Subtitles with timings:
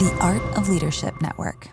[0.00, 1.68] the Art of Leadership Network.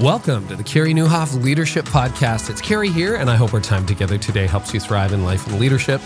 [0.00, 2.48] Welcome to the Carey Nieuwhof Leadership Podcast.
[2.48, 5.46] It's Carey here, and I hope our time together today helps you thrive in life
[5.48, 6.00] and leadership.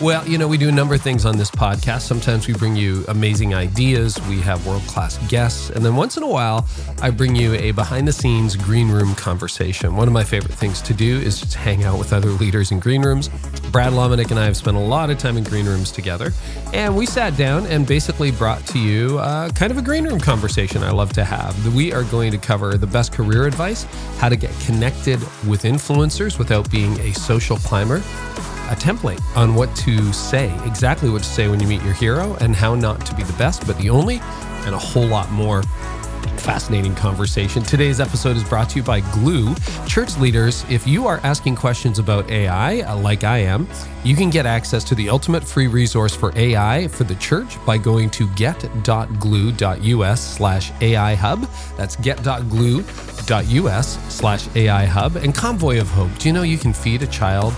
[0.00, 2.02] Well, you know, we do a number of things on this podcast.
[2.02, 6.22] Sometimes we bring you amazing ideas, we have world class guests, and then once in
[6.22, 6.68] a while,
[7.02, 9.96] I bring you a behind the scenes green room conversation.
[9.96, 12.78] One of my favorite things to do is just hang out with other leaders in
[12.78, 13.28] green rooms.
[13.72, 16.32] Brad Lomenick and I have spent a lot of time in green rooms together,
[16.72, 20.20] and we sat down and basically brought to you uh, kind of a green room
[20.20, 21.74] conversation I love to have.
[21.74, 23.82] We are going to cover the best career advice,
[24.18, 25.18] how to get connected
[25.48, 28.00] with influencers without being a social climber
[28.70, 32.36] a template on what to say, exactly what to say when you meet your hero,
[32.40, 34.20] and how not to be the best, but the only,
[34.64, 35.62] and a whole lot more.
[36.38, 37.62] Fascinating conversation.
[37.62, 39.54] Today's episode is brought to you by Gloo.
[39.86, 43.68] Church leaders, if you are asking questions about AI, uh, like I am,
[44.04, 47.76] you can get access to the ultimate free resource for AI for the church by
[47.76, 48.76] going to get.gloo.us
[50.36, 51.42] slash AI hub.
[51.76, 52.84] That's get.gloo.us
[54.14, 55.16] slash AI hub.
[55.16, 56.16] And Convoy of Hope.
[56.18, 57.52] Do you know you can feed a child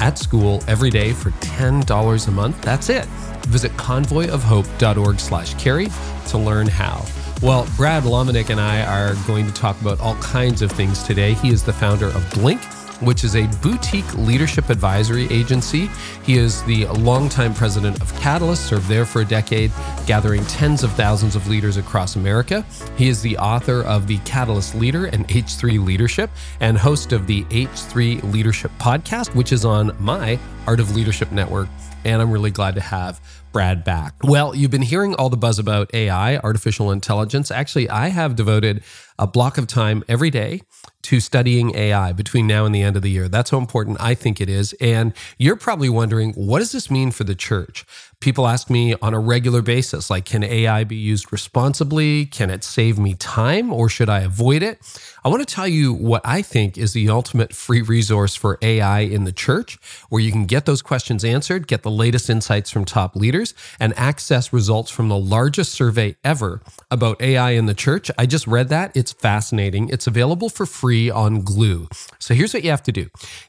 [0.00, 2.60] at school every day for $10 a month.
[2.62, 3.06] That's it.
[3.46, 5.88] Visit convoyofhope.org slash carey
[6.28, 7.04] to learn how.
[7.42, 11.34] Well, Brad Lomenick and I are going to talk about all kinds of things today.
[11.34, 12.60] He is the founder of Blink,
[13.00, 15.88] which is a boutique leadership advisory agency.
[16.24, 19.72] He is the longtime president of Catalyst, served there for a decade,
[20.06, 22.64] gathering tens of thousands of leaders across America.
[22.96, 26.30] He is the author of The Catalyst Leader and H3 Leadership,
[26.60, 31.68] and host of the H3 Leadership podcast, which is on my Art of Leadership Network.
[32.04, 33.20] And I'm really glad to have
[33.56, 34.16] Brad back.
[34.22, 37.50] Well, you've been hearing all the buzz about AI, artificial intelligence.
[37.50, 38.84] Actually, I have devoted
[39.18, 40.60] a block of time every day
[41.04, 43.28] to studying AI between now and the end of the year.
[43.28, 44.74] That's how important I think it is.
[44.74, 47.86] And you're probably wondering, what does this mean for the church?
[48.20, 52.24] People ask me on a regular basis, like, can AI be used responsibly?
[52.24, 54.80] Can it save me time or should I avoid it?
[55.22, 59.00] I want to tell you what I think is the ultimate free resource for AI
[59.00, 59.78] in the church,
[60.08, 63.92] where you can get those questions answered, get the latest insights from top leaders, and
[63.98, 68.10] access results from the largest survey ever about AI in the church.
[68.16, 68.96] I just read that.
[68.96, 69.90] It's fascinating.
[69.90, 71.88] It's available for free on Gloo.
[72.26, 73.02] So here's what you have to do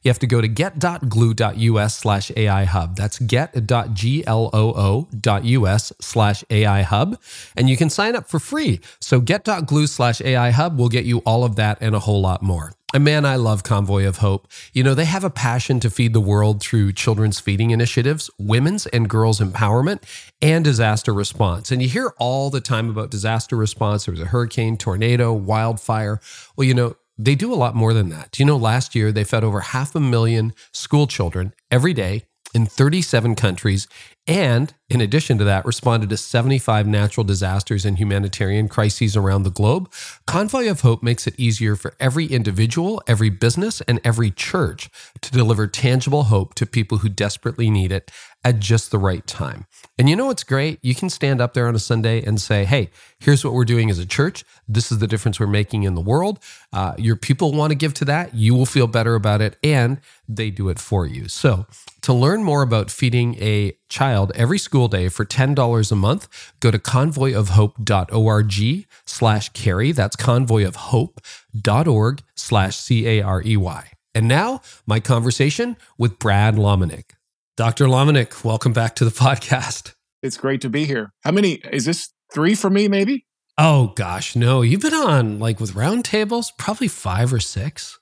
[0.03, 2.95] you have to go to get.gloo.us slash AI hub.
[2.95, 7.19] That's get.gloo oo.us slash AI hub.
[7.55, 8.79] And you can sign up for free.
[9.01, 12.43] So get.gloo slash AI hub will get you all of that and a whole lot
[12.43, 12.71] more.
[12.93, 14.47] And man, I love Convoy of Hope.
[14.73, 18.85] You know, they have a passion to feed the world through children's feeding initiatives, women's
[18.85, 20.03] and girls' empowerment,
[20.39, 21.71] and disaster response.
[21.71, 24.05] And you hear all the time about disaster response.
[24.05, 26.21] There was a hurricane, tornado, wildfire.
[26.55, 28.31] Well, you know, they do a lot more than that.
[28.31, 32.25] Do you know last year they fed over half a million school children every day
[32.53, 33.87] in 37 countries
[34.27, 39.49] and in addition to that, responded to 75 natural disasters and humanitarian crises around the
[39.49, 39.91] globe.
[40.25, 44.89] Convoy of Hope makes it easier for every individual, every business, and every church
[45.19, 48.11] to deliver tangible hope to people who desperately need it
[48.45, 49.65] at just the right time.
[49.99, 50.79] And you know what's great?
[50.81, 52.89] You can stand up there on a Sunday and say, hey,
[53.19, 54.45] here's what we're doing as a church.
[54.69, 56.39] This is the difference we're making in the world.
[56.71, 58.33] Uh, your people want to give to that.
[58.33, 59.99] You will feel better about it, and
[60.29, 61.27] they do it for you.
[61.27, 61.65] So,
[62.03, 66.69] to learn more about feeding a child every school day for $10 a month, go
[66.71, 69.91] to convoyofhope.org slash carey.
[69.91, 73.91] That's convoyofhope.org slash C-A-R-E-Y.
[74.15, 77.11] And now, my conversation with Brad Lomenick.
[77.55, 77.85] Dr.
[77.85, 79.93] Lomenick, welcome back to the podcast.
[80.23, 81.13] It's great to be here.
[81.23, 81.53] How many?
[81.71, 83.25] Is this three for me, maybe?
[83.57, 84.61] Oh, gosh, no.
[84.61, 87.99] You've been on, like, with roundtables, probably five or six.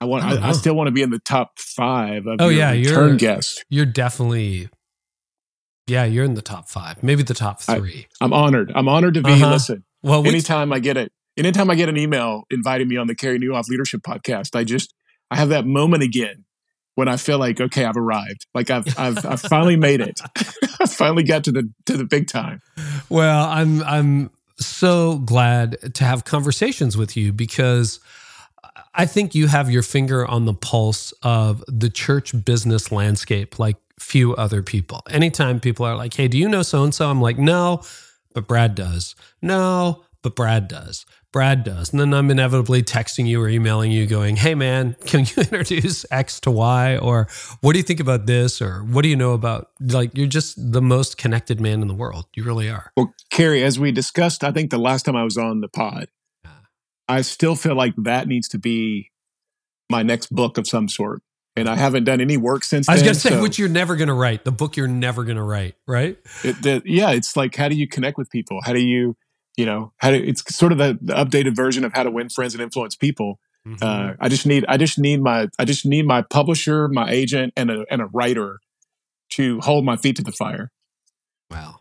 [0.00, 0.24] I want.
[0.24, 2.26] I, I, still want to be in the top five.
[2.26, 3.64] Of oh yeah, you're guest.
[3.70, 4.68] You're definitely.
[5.86, 8.08] Yeah, you're in the top five, maybe the top three.
[8.20, 8.72] I, am honored.
[8.74, 9.32] I'm honored to be.
[9.32, 9.50] Uh-huh.
[9.50, 13.14] Listen, well, anytime I get it, anytime I get an email inviting me on the
[13.14, 14.92] Carey Nieuwhof Leadership Podcast, I just
[15.30, 16.44] I have that moment again
[16.96, 18.46] when I feel like okay, I've arrived.
[18.52, 20.20] Like I've I've I've finally made it.
[20.80, 22.62] I finally got to the to the big time.
[23.08, 28.00] Well, I'm I'm so glad to have conversations with you because
[28.94, 33.76] I think you have your finger on the pulse of the church business landscape like
[33.98, 35.02] few other people.
[35.10, 37.08] Anytime people are like, hey, do you know so and so?
[37.08, 37.82] I'm like, no,
[38.34, 39.14] but Brad does.
[39.40, 41.06] No, but Brad does.
[41.32, 41.92] Brad does.
[41.92, 46.06] And then I'm inevitably texting you or emailing you going, hey, man, can you introduce
[46.10, 46.96] X to Y?
[46.96, 47.28] Or
[47.60, 48.62] what do you think about this?
[48.62, 49.70] Or what do you know about?
[49.80, 52.26] Like, you're just the most connected man in the world.
[52.34, 52.90] You really are.
[52.96, 56.08] Well, Carey, as we discussed, I think the last time I was on the pod,
[57.08, 59.10] I still feel like that needs to be
[59.90, 61.22] my next book of some sort.
[61.56, 62.88] And I haven't done any work since.
[62.88, 64.88] I was going to say, so which you're never going to write, the book you're
[64.88, 66.18] never going to write, right?
[66.44, 68.60] It, the, yeah, it's like how do you connect with people?
[68.62, 69.16] How do you,
[69.56, 72.28] you know, how do it's sort of the, the updated version of how to win
[72.28, 73.38] friends and influence people.
[73.66, 73.82] Mm-hmm.
[73.82, 77.52] Uh, I just need, I just need my, I just need my publisher, my agent,
[77.56, 78.60] and a and a writer
[79.30, 80.70] to hold my feet to the fire.
[81.50, 81.80] Wow.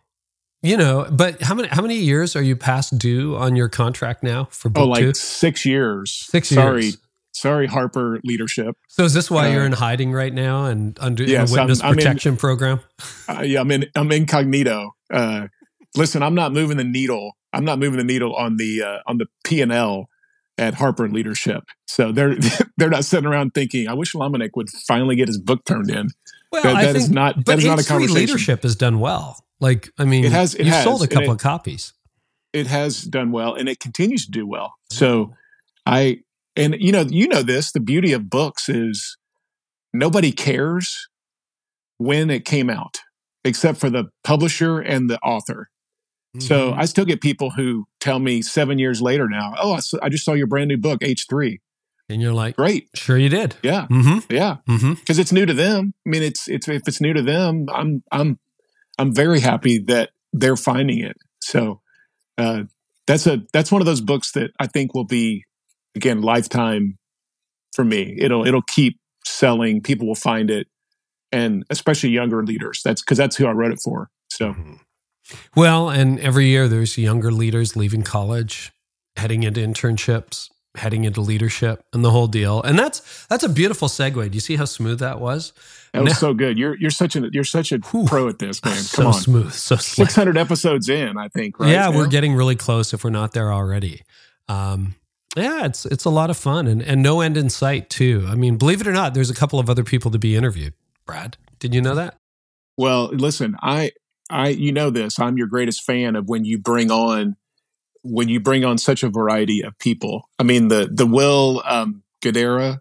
[0.63, 4.24] You know, but how many how many years are you past due on your contract
[4.24, 5.13] now for book Oh, like two?
[5.13, 6.12] six years.
[6.12, 6.94] Six Sorry, years.
[6.95, 7.05] sorry,
[7.42, 8.76] Harper leadership.
[8.88, 11.84] So is this why uh, you're in hiding right now and under yes, a witness
[11.84, 12.80] I'm, protection I'm in, program?
[13.28, 14.96] Uh, yeah, I'm in I'm incognito.
[15.12, 15.48] Uh,
[15.96, 17.36] listen, I'm not moving the needle.
[17.54, 20.10] I'm not moving the needle on the uh, on the P and L
[20.58, 21.64] at Harper Leadership.
[21.88, 22.36] So they're
[22.78, 26.10] they're not sitting around thinking, I wish Lomenick would finally get his book turned in.
[26.52, 28.16] Well, that, that think, is not that is not a conversation.
[28.16, 29.44] Leadership has done well.
[29.60, 30.54] Like, I mean, it has.
[30.56, 31.94] It you has, sold a couple it, of copies.
[32.54, 34.76] It has done well, and it continues to do well.
[34.90, 35.34] So,
[35.86, 36.22] I
[36.56, 37.72] and you know, you know this.
[37.72, 39.18] The beauty of books is
[39.94, 41.07] nobody cares
[41.98, 43.02] when it came out,
[43.44, 45.69] except for the publisher and the author.
[46.36, 46.48] Mm-hmm.
[46.48, 50.25] So I still get people who tell me seven years later now, "Oh, I, just
[50.25, 51.62] saw your brand new book, H three.
[52.07, 54.31] And you're like, great, sure you did, yeah, mm-hmm.
[54.31, 55.22] yeah, because mm-hmm.
[55.22, 55.96] it's new to them.
[56.06, 58.38] I mean, it's it's if it's new to them, I'm I'm
[59.00, 61.18] I'm very happy that they're finding it.
[61.42, 61.81] So
[62.38, 62.63] uh,
[63.08, 65.46] that's a that's one of those books that I think will be
[65.95, 66.97] again lifetime
[67.74, 68.15] for me.
[68.19, 69.81] It'll it'll keep selling.
[69.81, 70.68] People will find it,
[71.31, 72.81] and especially younger leaders.
[72.83, 74.09] That's because that's who I wrote it for.
[74.30, 74.51] So.
[74.51, 74.74] Mm-hmm.
[75.56, 78.71] Well, and every year there's younger leaders leaving college,
[79.15, 82.62] heading into internships, heading into leadership and the whole deal.
[82.62, 84.30] And that's that's a beautiful segue.
[84.30, 85.53] Do you see how smooth that was?
[85.94, 86.57] That was now, so good.
[86.57, 88.74] You're you're such a you're such a whew, pro at this, man.
[88.75, 89.13] Come so on.
[89.13, 91.59] smooth, so six hundred episodes in, I think.
[91.59, 91.71] Right?
[91.71, 94.03] Yeah, we're getting really close if we're not there already.
[94.48, 94.95] Um,
[95.44, 98.26] yeah, it's it's a lot of fun and and no end in sight too.
[98.28, 100.74] I mean, believe it or not, there's a couple of other people to be interviewed.
[101.06, 102.16] Brad, did you know that?
[102.78, 103.92] Well, listen, I
[104.30, 105.20] I you know this.
[105.20, 107.36] I'm your greatest fan of when you bring on
[108.04, 110.30] when you bring on such a variety of people.
[110.40, 112.80] I mean, the the Will um, Guidara.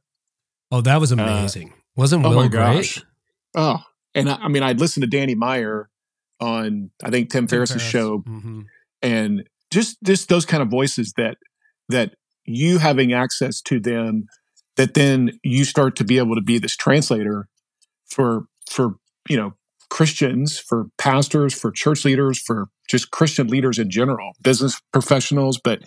[0.70, 1.70] Oh, that was uh, amazing!
[1.70, 3.02] Uh, Wasn't Will oh great?
[3.54, 3.78] Oh,
[4.14, 5.88] and I, I, mean, I'd listened to Danny Meyer
[6.40, 7.90] on I think Tim, Tim Ferriss's Ferriss.
[7.90, 8.62] show, mm-hmm.
[9.02, 11.36] and just just those kind of voices that
[11.88, 14.26] that you having access to them,
[14.76, 17.48] that then you start to be able to be this translator
[18.06, 18.96] for for
[19.28, 19.54] you know
[19.90, 25.60] Christians, for pastors, for church leaders, for just Christian leaders in general, business professionals.
[25.62, 25.82] But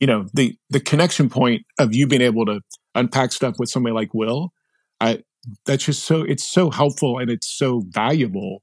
[0.00, 2.60] you know, the the connection point of you being able to
[2.94, 4.52] unpack stuff with somebody like Will,
[5.00, 5.22] I
[5.66, 8.62] that's just so it's so helpful and it's so valuable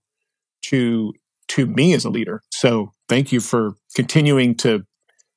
[0.64, 1.14] to
[1.50, 2.42] to me as a leader.
[2.52, 4.84] So thank you for continuing to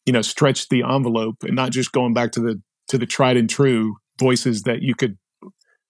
[0.06, 3.36] you know stretch the envelope and not just going back to the to the tried
[3.36, 5.16] and true voices that you could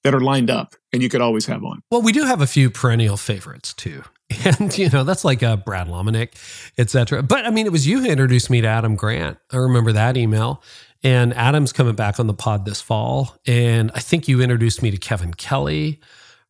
[0.05, 1.81] that are lined up and you could always have on.
[1.91, 4.05] Well, we do have a few perennial favorites too.
[4.45, 6.31] And, you know, that's like a uh, Brad Lomenick,
[6.79, 7.23] et cetera.
[7.23, 9.37] But I mean, it was you who introduced me to Adam Grant.
[9.53, 10.63] I remember that email.
[11.03, 13.37] And Adam's coming back on the pod this fall.
[13.47, 16.01] And I think you introduced me to Kevin Kelly,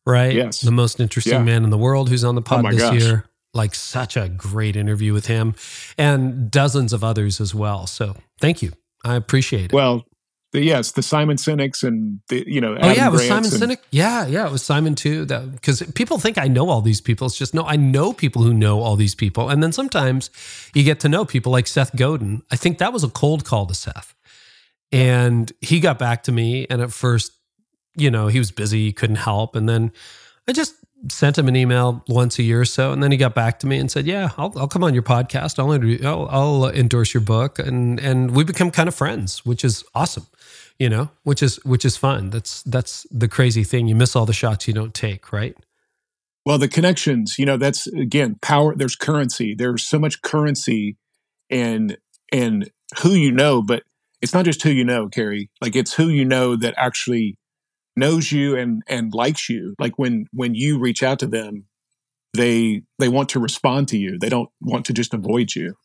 [0.05, 0.33] right?
[0.33, 0.61] Yes.
[0.61, 1.43] The most interesting yeah.
[1.43, 3.01] man in the world who's on the pod oh this gosh.
[3.01, 3.25] year.
[3.53, 5.55] Like such a great interview with him
[5.97, 7.85] and dozens of others as well.
[7.85, 8.71] So thank you.
[9.05, 9.73] I appreciate it.
[9.73, 10.05] Well,
[10.53, 12.75] the, yes, the Simon Sinek's and the you know.
[12.75, 13.77] Adam oh yeah, it was Simon and, Sinek.
[13.89, 15.25] Yeah, yeah, it was Simon too.
[15.25, 17.25] That because people think I know all these people.
[17.25, 20.29] It's just no, I know people who know all these people, and then sometimes
[20.75, 22.43] you get to know people like Seth Godin.
[22.51, 24.13] I think that was a cold call to Seth,
[24.91, 27.31] and he got back to me, and at first,
[27.97, 29.91] you know, he was busy, he couldn't help, and then
[30.47, 30.75] I just
[31.09, 33.67] sent him an email once a year or so, and then he got back to
[33.67, 35.59] me and said, "Yeah, I'll, I'll come on your podcast.
[35.59, 39.83] I'll, I'll, I'll endorse your book," and and we become kind of friends, which is
[39.93, 40.27] awesome
[40.79, 42.29] you know, which is which is fun.
[42.29, 43.87] That's that's the crazy thing.
[43.87, 45.55] You miss all the shots you don't take, right?
[46.45, 48.75] Well, the connections, you know, that's again power.
[48.75, 49.55] There's currency.
[49.55, 50.97] There's so much currency,
[51.49, 51.97] and
[52.31, 52.69] and
[53.01, 53.83] who you know, but
[54.21, 55.49] it's not just who you know, Carey.
[55.61, 57.37] Like it's who you know that actually
[57.95, 59.75] knows you and and likes you.
[59.79, 61.65] Like when when you reach out to them,
[62.33, 64.17] they they want to respond to you.
[64.19, 65.75] They don't want to just avoid you.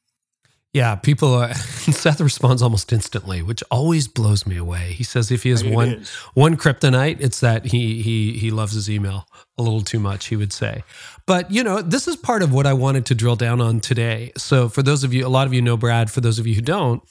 [0.75, 1.35] Yeah, people.
[1.35, 4.93] Uh, Seth responds almost instantly, which always blows me away.
[4.93, 8.91] He says if he has one one kryptonite, it's that he he he loves his
[8.91, 10.27] email a little too much.
[10.27, 10.85] He would say,
[11.27, 14.33] but you know, this is part of what I wanted to drill down on today.
[14.37, 16.11] So for those of you, a lot of you know Brad.
[16.11, 17.03] For those of you who don't,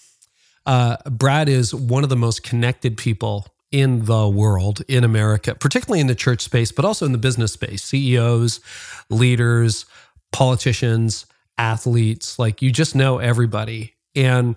[0.68, 6.00] uh, Brad is one of the most connected people in the world in America, particularly
[6.00, 7.84] in the church space, but also in the business space.
[7.84, 8.60] CEOs,
[9.10, 9.86] leaders,
[10.32, 11.26] politicians
[11.58, 13.96] athletes, like you just know everybody.
[14.16, 14.56] And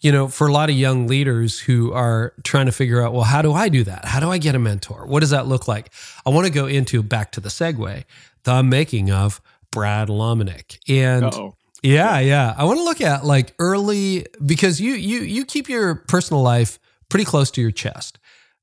[0.00, 3.24] you know, for a lot of young leaders who are trying to figure out, well,
[3.24, 4.04] how do I do that?
[4.04, 5.06] How do I get a mentor?
[5.06, 5.90] What does that look like?
[6.24, 8.04] I want to go into back to the segue,
[8.44, 9.40] the making of
[9.72, 10.78] Brad Lomenick.
[10.88, 11.56] And Uh-oh.
[11.82, 12.54] yeah, yeah.
[12.56, 16.78] I want to look at like early because you you you keep your personal life
[17.08, 18.20] pretty close to your chest.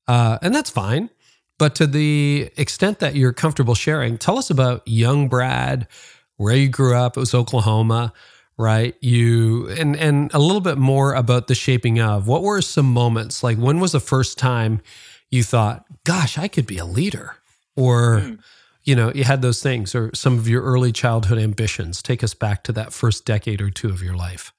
[0.08, 1.10] Uh, and that's fine.
[1.58, 5.88] But to the extent that you're comfortable sharing, tell us about young Brad,
[6.36, 7.16] where you grew up.
[7.16, 8.12] It was Oklahoma,
[8.58, 8.94] right?
[9.00, 12.28] You and and a little bit more about the shaping of.
[12.28, 13.56] What were some moments like?
[13.56, 14.82] When was the first time
[15.30, 17.36] you thought, "Gosh, I could be a leader,"
[17.74, 18.38] or mm.
[18.84, 22.02] you know, you had those things, or some of your early childhood ambitions.
[22.02, 24.52] Take us back to that first decade or two of your life.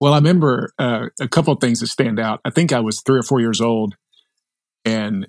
[0.00, 2.40] Well, I remember uh, a couple of things that stand out.
[2.44, 3.96] I think I was three or four years old,
[4.84, 5.26] and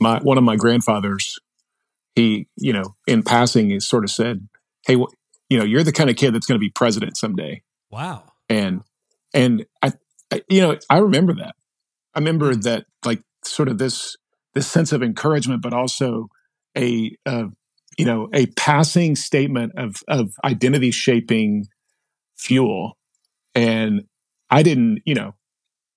[0.00, 1.38] my one of my grandfathers,
[2.14, 4.48] he, you know, in passing, he sort of said,
[4.86, 5.12] "Hey, well,
[5.48, 8.32] you know, you're the kind of kid that's going to be president someday." Wow.
[8.48, 8.82] And
[9.34, 9.92] and I,
[10.32, 11.54] I, you know, I remember that.
[12.14, 12.62] I remember mm.
[12.62, 14.16] that, like, sort of this
[14.54, 16.28] this sense of encouragement, but also
[16.76, 17.46] a, uh,
[17.96, 21.66] you know, a passing statement of of identity shaping
[22.36, 22.96] fuel.
[23.54, 24.04] And
[24.50, 25.34] I didn't, you know,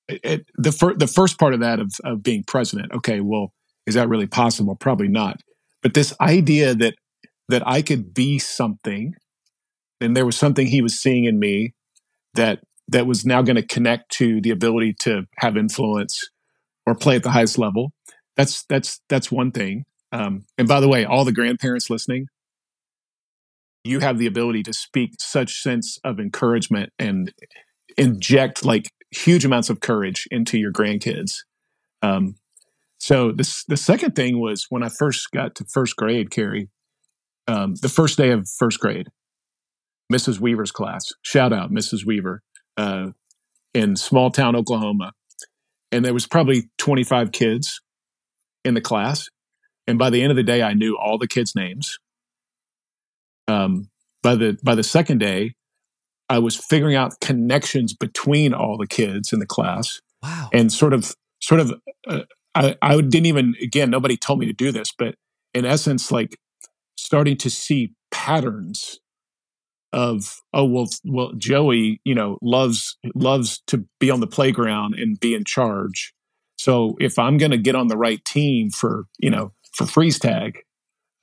[0.08, 2.92] it, the fir- the first part of that of of being president.
[2.94, 3.54] Okay, well,
[3.86, 4.76] is that really possible?
[4.76, 5.40] Probably not.
[5.82, 6.96] But this idea that
[7.50, 9.14] that I could be something,
[10.02, 11.74] and there was something he was seeing in me
[12.34, 16.30] that that was now going to connect to the ability to have influence
[16.86, 17.92] or play at the highest level.
[18.36, 19.86] That's that's that's one thing.
[20.12, 22.28] Um, and by the way, all the grandparents listening,
[23.84, 27.32] you have the ability to speak such sense of encouragement and
[27.98, 31.40] inject like huge amounts of courage into your grandkids.
[32.02, 32.36] Um,
[32.98, 36.70] so this the second thing was when I first got to first grade, Carey,
[37.48, 39.08] um, the first day of first grade,
[40.12, 40.40] Mrs.
[40.40, 41.10] Weaver's class.
[41.22, 42.06] Shout out, Mrs.
[42.06, 42.42] Weaver,
[42.78, 43.12] uh,
[43.74, 45.14] in small town Oklahoma,
[45.92, 47.82] and there was probably 25 kids
[48.64, 49.28] in the class.
[49.86, 51.98] And by the end of the day, I knew all the kids' names.
[53.50, 53.90] Um,
[54.22, 55.56] by the by the second day,
[56.34, 60.02] I was figuring out connections between all the kids in the class.
[60.22, 60.50] Wow!
[60.52, 61.74] And sort of sort of
[62.08, 62.22] uh,
[62.56, 65.16] I, I didn't even, again, nobody told me to do this, but
[65.54, 66.38] in essence, like
[66.98, 69.00] starting to see patterns
[69.92, 75.20] of, oh, well, well, Joey, you know, loves, loves to be on the playground and
[75.20, 76.14] be in charge.
[76.58, 80.20] So if I'm going to get on the right team for, you know, for freeze
[80.20, 80.60] tag,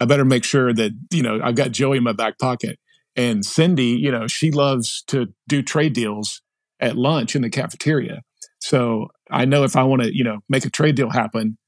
[0.00, 2.78] I better make sure that, you know, I've got Joey in my back pocket.
[3.20, 6.40] And Cindy, you know, she loves to do trade deals
[6.80, 8.22] at lunch in the cafeteria.
[8.60, 11.58] So I know if I want to, you know, make a trade deal happen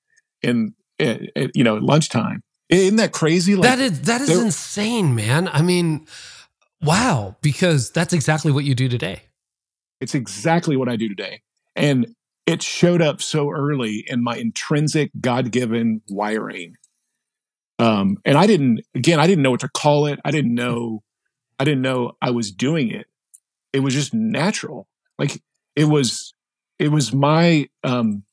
[0.41, 2.41] in, in, in you know, lunchtime.
[2.71, 3.55] Isn't that crazy?
[3.55, 5.47] Like, that is that is insane, man.
[5.49, 6.07] I mean,
[6.81, 9.25] wow, because that's exactly what you do today.
[10.01, 11.43] It's exactly what I do today.
[11.77, 12.15] And
[12.47, 16.77] it showed up so early in my intrinsic God-given wiring.
[17.79, 20.19] Um, and I didn't again, I didn't know what to call it.
[20.25, 21.03] I didn't know
[21.63, 23.07] I didn't know I was doing it.
[23.73, 24.89] It was just natural.
[25.17, 25.41] Like
[25.77, 26.35] it was
[26.81, 28.25] it was my um,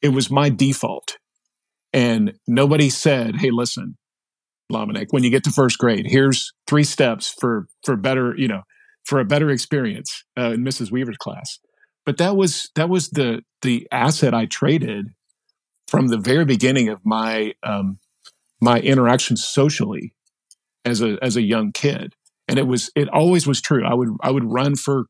[0.00, 1.18] it was my default,
[1.92, 3.98] and nobody said, "Hey, listen,
[4.72, 8.62] Lomenick, when you get to first grade, here's three steps for for better, you know,
[9.04, 10.92] for a better experience uh, in Mrs.
[10.92, 11.58] Weaver's class."
[12.06, 15.06] But that was that was the the asset I traded
[15.88, 17.98] from the very beginning of my um,
[18.60, 20.14] my interaction socially
[20.84, 22.14] as a as a young kid,
[22.50, 23.84] and it was it always was true.
[23.86, 25.06] I would I would run for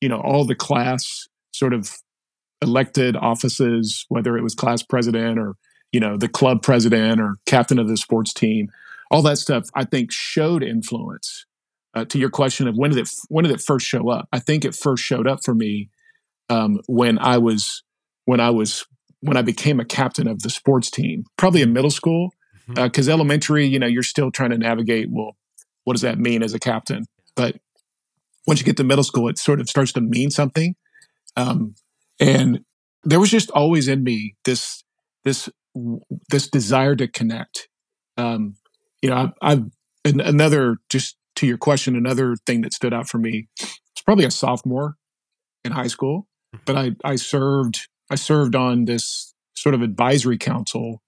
[0.00, 1.96] you know all the class sort of
[2.60, 5.54] elected offices, whether it was class president or
[5.90, 8.68] you know the club president or captain of the sports team,
[9.10, 11.46] all that stuff, I think showed influence.
[11.94, 14.28] Uh, to your question of when did it when did it first show up?
[14.32, 15.90] I think it first showed up for me
[16.48, 17.82] um, when I was
[18.24, 18.86] when I was
[19.20, 22.32] when I became a captain of the sports team, probably in middle school,
[22.66, 23.10] because mm-hmm.
[23.10, 25.08] uh, elementary, you know, you're still trying to navigate.
[25.10, 25.36] Well,
[25.84, 27.04] what does that mean as a captain?
[27.34, 27.56] But
[28.46, 30.74] once you get to middle school, it sort of starts to mean something.
[31.36, 31.74] Um,
[32.20, 32.60] and
[33.04, 34.84] there was just always in me this
[35.24, 35.48] this
[36.28, 37.68] this desire to connect.
[38.16, 38.56] Um,
[39.00, 39.32] you know, I've,
[40.04, 43.48] I've another just to your question, another thing that stood out for me.
[43.60, 44.96] It's probably a sophomore
[45.64, 46.62] in high school, mm-hmm.
[46.64, 51.02] but I I served I served on this sort of advisory council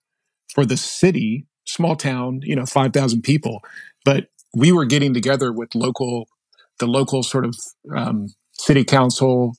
[0.48, 3.60] for the city, small town, you know, five thousand people,
[4.04, 6.26] but we were getting together with local
[6.80, 7.56] the local sort of
[7.94, 9.52] um, city council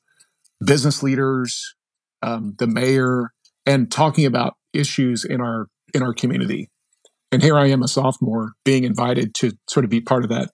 [0.64, 1.76] business leaders,
[2.22, 3.32] um, the mayor,
[3.66, 6.70] and talking about issues in our in our community.
[7.32, 10.52] And here I am, a sophomore, being invited to sort of be part of that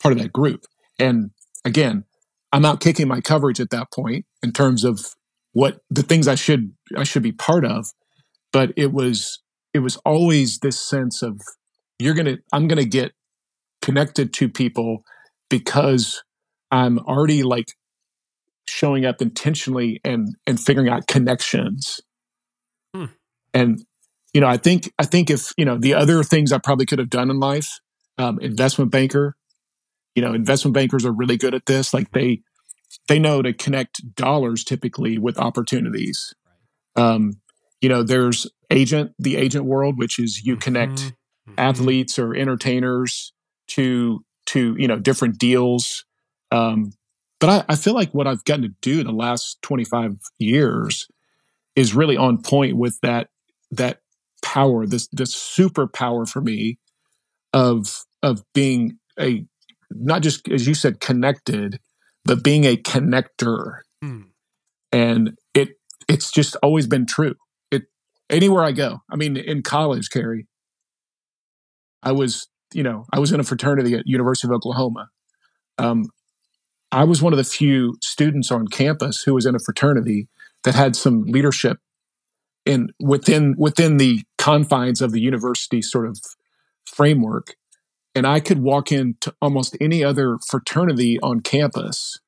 [0.00, 0.64] part of that group.
[0.98, 1.30] And
[1.64, 2.04] again,
[2.52, 5.00] I'm out kicking my coverage at that point in terms of
[5.52, 7.86] what the things I should I should be part of.
[8.52, 9.42] But it was
[9.74, 11.40] it was always this sense of
[11.98, 13.12] you're gonna I'm gonna get
[13.82, 15.04] connected to people
[15.48, 16.22] because
[16.70, 17.72] I'm already like
[18.68, 22.00] showing up intentionally and and figuring out connections.
[22.94, 23.06] Hmm.
[23.54, 23.84] And
[24.34, 26.98] you know, I think I think if you know the other things I probably could
[26.98, 27.80] have done in life,
[28.18, 29.36] um, investment banker.
[30.14, 31.94] You know, investment bankers are really good at this.
[31.94, 32.42] Like they
[33.06, 36.34] they know to connect dollars typically with opportunities.
[36.96, 37.40] Um,
[37.80, 41.50] you know, there's agent the agent world, which is you connect mm-hmm.
[41.50, 41.54] mm-hmm.
[41.58, 43.32] athletes or entertainers
[43.68, 46.04] to to you know different deals.
[46.50, 46.92] Um,
[47.40, 51.06] but I, I feel like what I've gotten to do in the last 25 years
[51.76, 53.28] is really on point with that
[53.70, 54.00] that
[54.42, 56.78] power, this this superpower for me
[57.52, 59.44] of of being a
[59.90, 61.78] not just as you said connected,
[62.24, 63.80] but being a connector.
[64.02, 64.22] Hmm.
[64.90, 65.70] And it
[66.08, 67.34] it's just always been true.
[67.70, 67.84] It
[68.30, 69.00] anywhere I go.
[69.10, 70.46] I mean, in college, Carey,
[72.02, 75.10] I was you know I was in a fraternity at University of Oklahoma.
[75.78, 76.06] Um,
[76.90, 80.28] I was one of the few students on campus who was in a fraternity
[80.64, 81.78] that had some leadership
[82.64, 86.18] in within within the confines of the university sort of
[86.86, 87.54] framework
[88.18, 92.18] and I could walk into almost any other fraternity on campus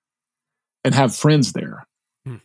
[0.84, 1.86] and have friends there.
[2.24, 2.36] Hmm.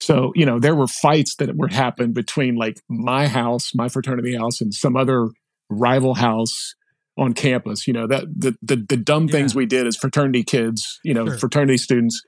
[0.00, 4.36] So, you know, there were fights that would happen between like my house, my fraternity
[4.36, 5.30] house, and some other
[5.68, 6.76] rival house
[7.20, 7.86] on campus.
[7.86, 9.32] You know, that the the, the dumb yeah.
[9.32, 11.38] things we did as fraternity kids, you know, sure.
[11.38, 12.22] fraternity students.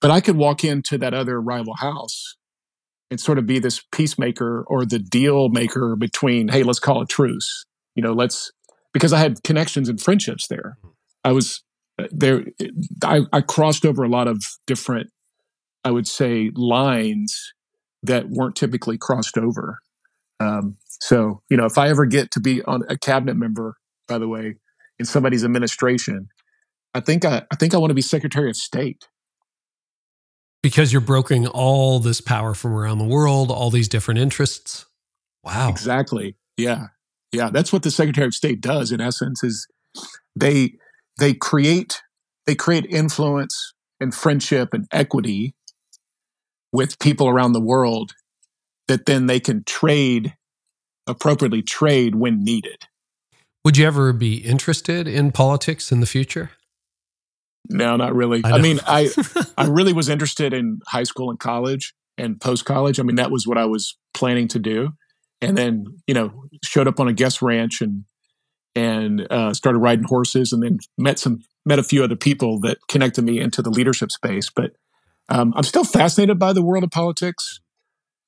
[0.00, 2.36] But I could walk into that other rival house
[3.10, 7.06] and sort of be this peacemaker or the deal maker between, hey, let's call a
[7.06, 7.66] truce.
[7.96, 8.52] You know, let's
[8.92, 10.76] because I had connections and friendships there.
[10.78, 10.88] Mm-hmm.
[11.24, 11.62] I was
[11.98, 12.44] uh, there.
[13.02, 15.10] I, I crossed over a lot of different,
[15.84, 17.52] I would say, lines
[18.02, 19.80] that weren't typically crossed over.
[20.38, 23.76] Um, so, you know, if I ever get to be on a cabinet member,
[24.10, 24.56] by the way,
[24.98, 26.28] in somebody's administration,
[26.92, 29.06] I think I, I think I want to be Secretary of State
[30.62, 34.84] because you're brokering all this power from around the world, all these different interests.
[35.42, 35.70] Wow.
[35.70, 36.36] Exactly.
[36.56, 36.88] Yeah.
[37.32, 37.48] Yeah.
[37.50, 39.66] That's what the Secretary of State does in essence is
[40.36, 40.74] they
[41.18, 42.02] they create
[42.46, 45.54] they create influence and friendship and equity
[46.72, 48.12] with people around the world
[48.88, 50.34] that then they can trade
[51.06, 52.86] appropriately trade when needed.
[53.64, 56.50] Would you ever be interested in politics in the future?
[57.68, 58.42] No, not really.
[58.42, 59.10] I, I mean, I
[59.58, 62.98] I really was interested in high school and college and post college.
[62.98, 64.90] I mean, that was what I was planning to do,
[65.42, 68.04] and then you know showed up on a guest ranch and
[68.74, 72.78] and uh, started riding horses, and then met some met a few other people that
[72.88, 74.48] connected me into the leadership space.
[74.48, 74.72] But
[75.28, 77.60] um, I'm still fascinated by the world of politics.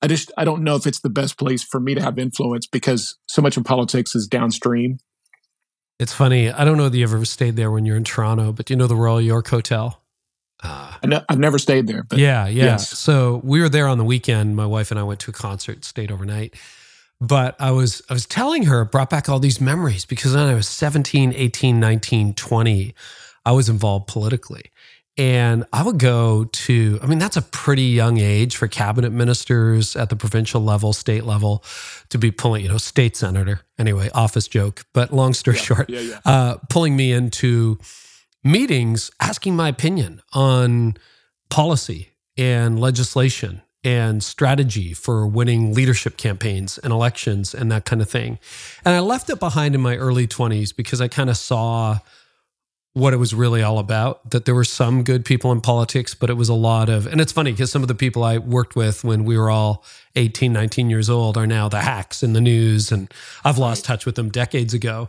[0.02, 2.66] I just I don't know if it's the best place for me to have influence
[2.66, 4.98] because so much of politics is downstream
[6.02, 6.50] it's funny.
[6.50, 8.88] I don't know that you ever stayed there when you're in Toronto, but you know
[8.88, 10.02] the Royal York Hotel?
[10.60, 10.92] Uh,
[11.28, 12.02] I've never stayed there.
[12.02, 12.64] But yeah, yeah.
[12.64, 12.98] Yes.
[12.98, 14.56] So we were there on the weekend.
[14.56, 16.54] My wife and I went to a concert, stayed overnight.
[17.20, 20.54] But I was I was telling her, brought back all these memories because when I
[20.54, 22.94] was 17, 18, 19, 20,
[23.46, 24.72] I was involved politically.
[25.18, 29.94] And I would go to, I mean, that's a pretty young age for cabinet ministers
[29.94, 31.62] at the provincial level, state level
[32.08, 33.60] to be pulling, you know, state senator.
[33.78, 34.86] Anyway, office joke.
[34.94, 36.20] But long story yeah, short, yeah, yeah.
[36.24, 37.78] Uh, pulling me into
[38.42, 40.96] meetings, asking my opinion on
[41.50, 48.08] policy and legislation and strategy for winning leadership campaigns and elections and that kind of
[48.08, 48.38] thing.
[48.84, 51.98] And I left it behind in my early 20s because I kind of saw
[52.94, 54.30] what it was really all about.
[54.30, 57.20] That there were some good people in politics, but it was a lot of, and
[57.20, 59.84] it's funny because some of the people I worked with when we were all
[60.16, 62.92] 18, 19 years old are now the hacks in the news.
[62.92, 63.12] And
[63.44, 65.08] I've lost touch with them decades ago.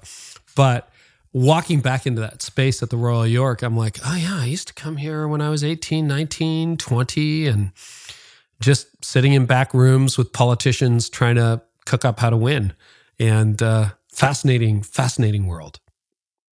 [0.56, 0.90] But
[1.34, 4.68] walking back into that space at the Royal York, I'm like, oh, yeah, I used
[4.70, 7.72] to come here when I was 18, 19, 20, and
[8.62, 12.74] just sitting in back rooms with politicians trying to cook up how to win.
[13.20, 15.80] And uh, fascinating, fascinating world.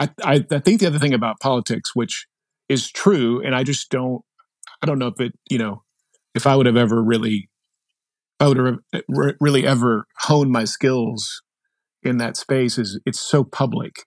[0.01, 2.25] I, I, I think the other thing about politics, which
[2.67, 4.23] is true, and I just don't,
[4.81, 5.83] I don't know if it, you know,
[6.33, 7.49] if I would have ever really,
[8.39, 8.79] I would have
[9.39, 11.43] really ever honed my skills
[12.01, 12.79] in that space.
[12.79, 14.05] Is it's so public.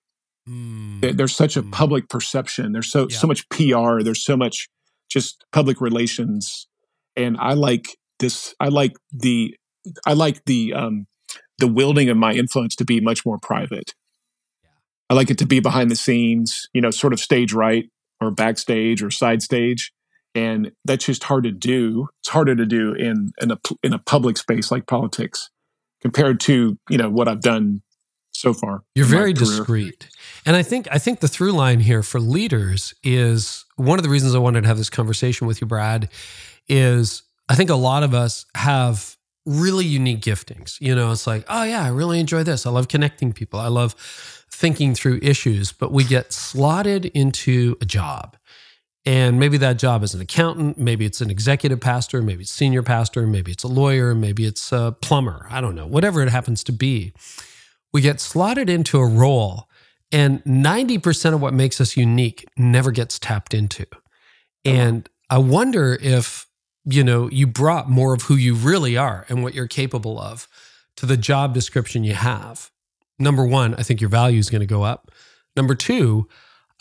[0.49, 1.17] Mm.
[1.17, 1.71] There's such a mm.
[1.71, 2.73] public perception.
[2.73, 3.17] There's so yeah.
[3.17, 4.03] so much PR.
[4.03, 4.69] There's so much
[5.09, 6.67] just public relations,
[7.17, 7.85] and I like
[8.19, 8.53] this.
[8.59, 9.55] I like the
[10.05, 11.07] I like the um,
[11.59, 13.93] the wielding of my influence to be much more private.
[15.11, 17.89] I like it to be behind the scenes, you know, sort of stage right
[18.21, 19.93] or backstage or side stage.
[20.35, 22.09] And that's just hard to do.
[22.21, 25.51] It's harder to do in, in a, in a public space like politics
[26.01, 27.83] compared to, you know, what I've done
[28.33, 28.83] so far.
[28.95, 30.09] You're very discreet.
[30.45, 34.11] And I think I think the through line here for leaders is one of the
[34.11, 36.09] reasons I wanted to have this conversation with you, Brad,
[36.69, 40.81] is I think a lot of us have really unique giftings.
[40.81, 42.67] You know, it's like, oh yeah, I really enjoy this.
[42.67, 43.61] I love connecting people.
[43.61, 43.95] I love
[44.55, 48.37] thinking through issues, but we get slotted into a job.
[49.07, 52.83] And maybe that job is an accountant, maybe it's an executive pastor, maybe it's senior
[52.83, 55.47] pastor, maybe it's a lawyer, maybe it's a plumber.
[55.51, 57.13] I don't know, whatever it happens to be
[57.95, 59.71] we get slotted into a role,
[60.11, 63.87] and 90% of what makes us unique never gets tapped into.
[64.65, 66.47] And I wonder if,
[66.85, 70.49] you know, you brought more of who you really are and what you're capable of
[70.97, 72.73] to the job description you have.
[73.19, 75.11] Number one, I think your value is going to go up.
[75.57, 76.29] Number two,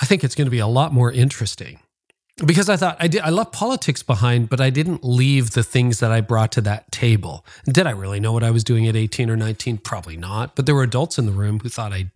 [0.02, 1.80] I think it's going to be a lot more interesting
[2.38, 6.00] because I thought I did I left politics behind, but I didn't leave the things
[6.00, 7.46] that I brought to that table.
[7.66, 9.78] Did I really know what I was doing at 18 or 19?
[9.78, 10.56] Probably not.
[10.56, 12.12] But there were adults in the room who thought I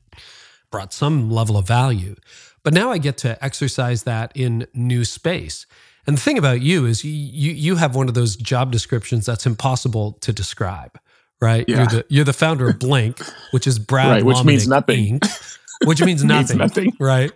[0.72, 2.16] brought some level of value.
[2.64, 5.66] But now I get to exercise that in new space.
[6.06, 9.46] And the thing about you is you you have one of those job descriptions that's
[9.46, 11.00] impossible to describe,
[11.42, 11.66] right?
[11.68, 11.78] Yeah.
[11.78, 13.22] You're the you're the founder of BLINC,
[13.52, 15.20] which is Brad right, which means nothing.
[15.20, 15.54] Inc
[15.86, 16.94] which means nothing, means nothing.
[17.00, 17.32] Right.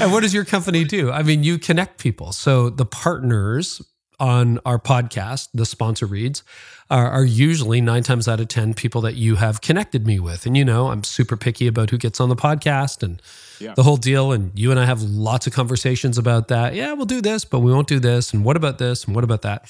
[0.00, 1.10] And what does your company do?
[1.10, 2.32] I mean, you connect people.
[2.32, 3.82] So the partners
[4.18, 6.42] on our podcast, the sponsor reads,
[6.90, 10.46] are, are, usually nine times out of 10 people that you have connected me with.
[10.46, 13.20] And you know, I'm super picky about who gets on the podcast and
[13.58, 13.72] yeah.
[13.74, 14.30] the whole deal.
[14.30, 16.74] And you and I have lots of conversations about that.
[16.74, 18.32] Yeah, we'll do this, but we won't do this.
[18.32, 19.04] And what about this?
[19.04, 19.64] And what about that?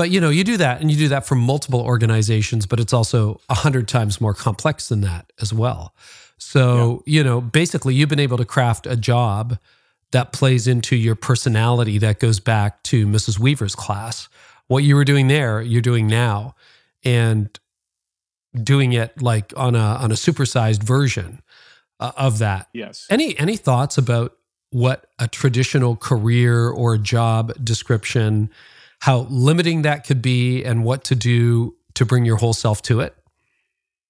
[0.00, 2.94] But you know, you do that and you do that for multiple organizations, but it's
[2.94, 5.94] also a hundred times more complex than that as well.
[6.38, 7.18] So, yeah.
[7.18, 9.58] you know, basically you've been able to craft a job
[10.12, 13.38] that plays into your personality that goes back to Mrs.
[13.38, 14.30] Weaver's class.
[14.68, 16.54] What you were doing there, you're doing now.
[17.04, 17.50] And
[18.54, 21.42] doing it like on a on a supersized version
[22.00, 22.68] uh, of that.
[22.72, 23.06] Yes.
[23.10, 24.32] Any any thoughts about
[24.70, 28.48] what a traditional career or job description
[29.00, 33.00] how limiting that could be and what to do to bring your whole self to
[33.00, 33.14] it?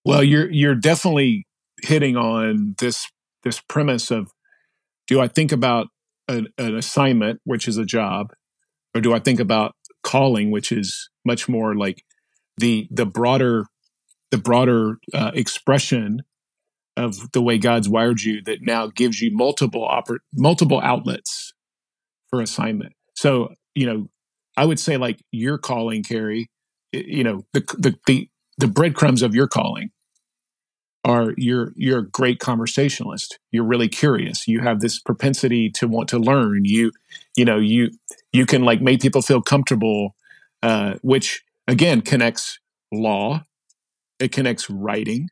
[0.05, 1.47] Well, you're you're definitely
[1.83, 3.07] hitting on this
[3.43, 4.31] this premise of
[5.07, 5.89] do I think about
[6.29, 8.33] an, an assignment, which is a job,
[8.95, 12.03] or do I think about calling, which is much more like
[12.57, 13.67] the the broader
[14.31, 16.23] the broader uh, expression
[16.97, 21.53] of the way God's wired you that now gives you multiple oper- multiple outlets
[22.29, 22.93] for assignment.
[23.15, 24.09] So you know,
[24.61, 26.49] I would say like your calling, Carey,
[26.93, 29.91] You know, the the the, the breadcrumbs of your calling
[31.05, 33.39] are you're you're a great conversationalist.
[33.53, 34.47] You're really curious.
[34.47, 36.65] You have this propensity to want to learn.
[36.67, 36.93] You
[37.37, 37.91] you know you
[38.33, 40.15] you can like make people feel comfortable
[40.63, 42.59] uh, which again connects
[42.93, 43.45] law
[44.21, 45.29] it connects writing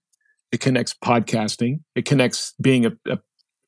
[0.53, 3.19] it connects podcasting it connects being a, a,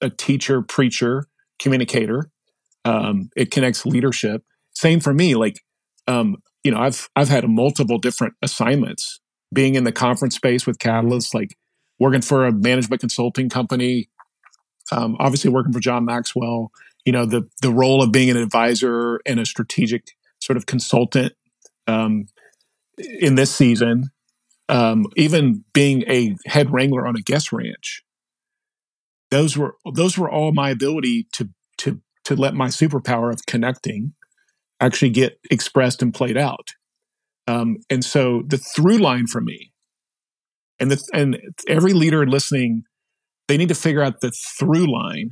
[0.03, 1.27] a teacher preacher
[1.59, 2.31] communicator
[2.85, 5.61] um, it connects leadership same for me like
[6.07, 9.21] um, you know i've i've had multiple different assignments
[9.53, 11.57] being in the conference space with catalyst like
[12.01, 14.09] working for a management consulting company,
[14.91, 16.73] um, obviously working for John Maxwell.
[17.05, 21.35] You know, the the role of being an advisor and a strategic sort of consultant
[21.87, 22.27] um,
[22.99, 24.11] in this season,
[24.69, 28.03] um, even being a head wrangler on a guest ranch.
[29.31, 34.15] Those were those were all my ability to to to let my superpower of connecting
[34.81, 36.71] actually get expressed and played out.
[37.47, 39.73] Um, and so the through line for me
[40.79, 41.39] and the, and
[41.69, 42.85] every leader listening
[43.49, 45.31] they need to figure out the through line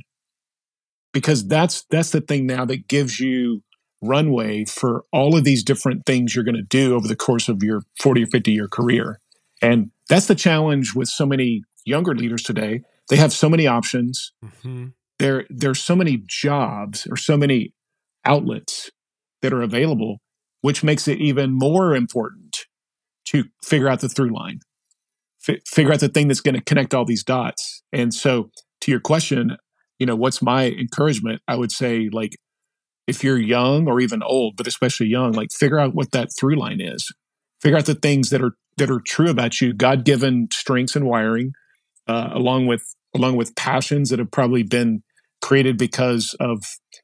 [1.13, 3.63] because that's that's the thing now that gives you
[4.01, 7.63] runway for all of these different things you're going to do over the course of
[7.63, 9.19] your 40 or 50 year career
[9.61, 14.33] and that's the challenge with so many younger leaders today they have so many options
[14.43, 14.87] mm-hmm.
[15.17, 17.73] there there's so many jobs or so many
[18.25, 18.91] outlets
[19.41, 20.17] that are available
[20.61, 22.65] which makes it even more important
[23.25, 24.59] to figure out the through line
[25.47, 27.83] f- figure out the thing that's going to connect all these dots.
[27.91, 28.49] And so,
[28.81, 29.57] to your question,
[29.97, 31.41] you know, what's my encouragement?
[31.47, 32.37] I would say, like,
[33.07, 36.55] if you're young or even old, but especially young, like, figure out what that through
[36.55, 37.11] line is.
[37.61, 41.05] Figure out the things that are that are true about you, God given strengths and
[41.05, 41.51] wiring,
[42.07, 42.83] uh, along with
[43.15, 45.03] along with passions that have probably been
[45.41, 46.63] created because of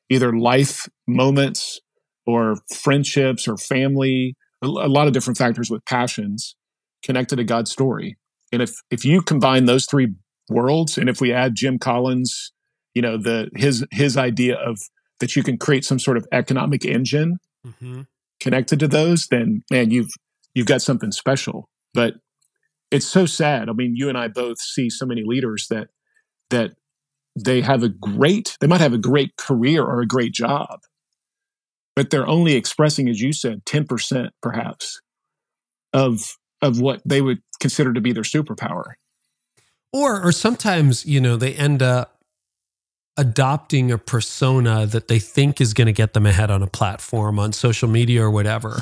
[0.09, 1.79] either life moments
[2.25, 6.55] or friendships or family, a, a lot of different factors with passions
[7.03, 8.17] connected to God's story.
[8.51, 10.13] And if if you combine those three
[10.49, 12.51] worlds, and if we add Jim Collins,
[12.93, 14.79] you know, the his his idea of
[15.19, 18.01] that you can create some sort of economic engine mm-hmm.
[18.39, 20.11] connected to those, then man, you've
[20.53, 21.69] you've got something special.
[21.93, 22.15] But
[22.91, 23.69] it's so sad.
[23.69, 25.87] I mean, you and I both see so many leaders that
[26.49, 26.71] that
[27.35, 30.79] they have a great, they might have a great career or a great job,
[31.95, 35.01] but they're only expressing, as you said, 10% perhaps
[35.93, 38.93] of of what they would consider to be their superpower.
[39.93, 42.19] Or or sometimes, you know, they end up
[43.17, 47.39] adopting a persona that they think is going to get them ahead on a platform
[47.39, 48.81] on social media or whatever.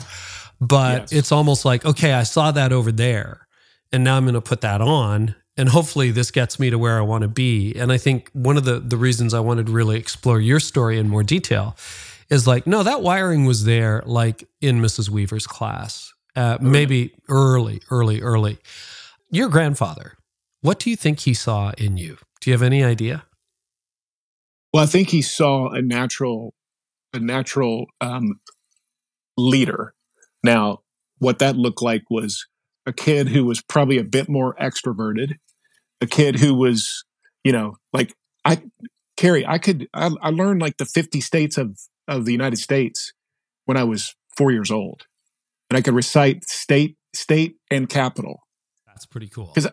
[0.60, 1.12] But yes.
[1.12, 3.48] it's almost like, okay, I saw that over there
[3.92, 6.98] and now I'm going to put that on and hopefully this gets me to where
[6.98, 7.76] I want to be.
[7.76, 10.98] And I think one of the the reasons I wanted to really explore your story
[10.98, 11.76] in more detail
[12.30, 15.10] is like, no, that wiring was there like in Mrs.
[15.10, 16.14] Weaver's class.
[16.36, 18.58] Uh, maybe early, early, early.
[19.30, 20.18] Your grandfather,
[20.62, 22.18] what do you think he saw in you?
[22.42, 23.26] Do you have any idea?
[24.74, 26.56] Well, I think he saw a natural,
[27.14, 28.40] a natural um,
[29.38, 29.94] leader.
[30.44, 30.80] Now,
[31.20, 32.48] what that looked like was
[32.86, 35.36] a kid who was probably a bit more extroverted,
[36.02, 37.06] a kid who was,
[37.44, 38.62] you know, like I,
[39.16, 43.14] Carey, I could, I, I learned like the 50 states of, of the United States
[43.66, 45.04] when I was four years old.
[45.70, 48.42] And I could recite state, state and capital.
[48.86, 49.52] That's pretty cool.
[49.54, 49.72] Because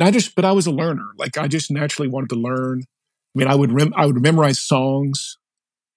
[0.00, 1.08] I just, but I was a learner.
[1.18, 2.82] Like I just naturally wanted to learn.
[2.82, 5.38] I mean, I would rem- I would memorize songs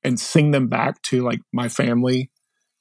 [0.03, 2.31] and sing them back to like my family.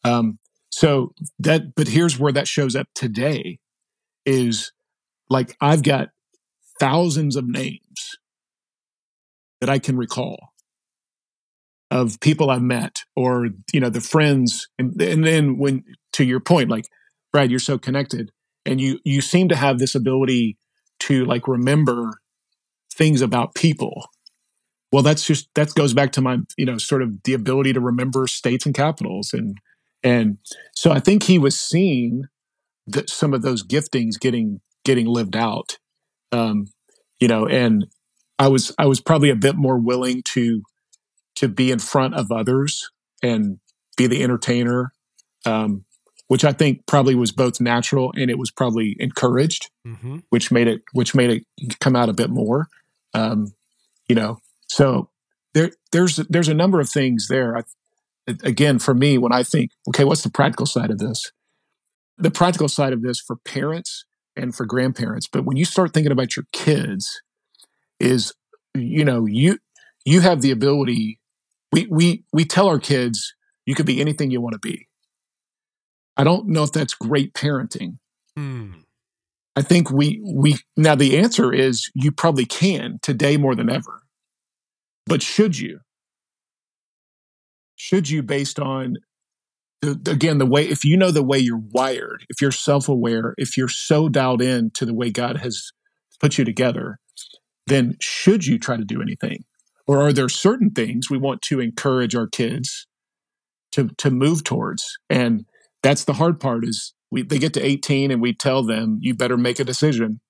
[0.05, 0.39] Um,
[0.71, 3.59] so that, but here's where that shows up today
[4.25, 4.73] is
[5.29, 6.09] like I've got
[6.81, 8.19] thousands of names
[9.61, 10.53] that I can recall
[11.91, 14.69] of people I've met or, you know, the friends.
[14.79, 16.87] And, and then when, to your point, like,
[17.33, 18.31] Brad, you're so connected
[18.67, 20.59] and you, you seem to have this ability
[21.01, 22.11] to like remember
[22.93, 24.09] things about people
[24.93, 27.81] well that's just that goes back to my you know sort of the ability to
[27.81, 29.59] remember states and capitals and
[30.03, 30.39] and
[30.75, 32.25] so i think he was seeing
[32.87, 35.79] that some of those giftings getting getting lived out
[36.33, 36.67] um
[37.21, 37.87] you know and
[38.39, 40.63] i was i was probably a bit more willing to
[41.39, 42.91] to be in front of others
[43.23, 43.59] and
[43.97, 44.93] be the entertainer
[45.45, 45.85] um
[46.29, 50.19] which i think probably was both natural and it was probably encouraged mm-hmm.
[50.31, 52.69] which made it which made it come out a bit more
[53.15, 53.53] um
[54.09, 55.11] you know so
[55.55, 57.57] there, there's there's a number of things there.
[57.57, 57.63] I,
[58.45, 61.33] again, for me, when I think, okay, what's the practical side of this?
[62.19, 64.05] The practical side of this for parents
[64.37, 67.23] and for grandparents, but when you start thinking about your kids,
[67.99, 68.35] is
[68.75, 69.59] you know you
[70.05, 71.18] you have the ability.
[71.73, 73.35] We we we tell our kids
[73.67, 74.89] you could be anything you want to be.
[76.17, 77.99] I don't know if that's great parenting.
[78.37, 78.73] Hmm.
[79.55, 84.03] I think we we now the answer is you probably can today more than ever.
[85.07, 85.81] But should you?
[87.75, 88.97] Should you, based on
[89.81, 93.57] the, again the way, if you know the way you're wired, if you're self-aware, if
[93.57, 95.73] you're so dialed in to the way God has
[96.21, 96.99] put you together,
[97.67, 99.45] then should you try to do anything?
[99.89, 102.87] Or are there certain things we want to encourage our kids
[103.73, 104.99] to to move towards?
[105.11, 105.47] And
[105.83, 109.15] that's the hard part is we they get to 18 and we tell them you
[109.15, 110.21] better make a decision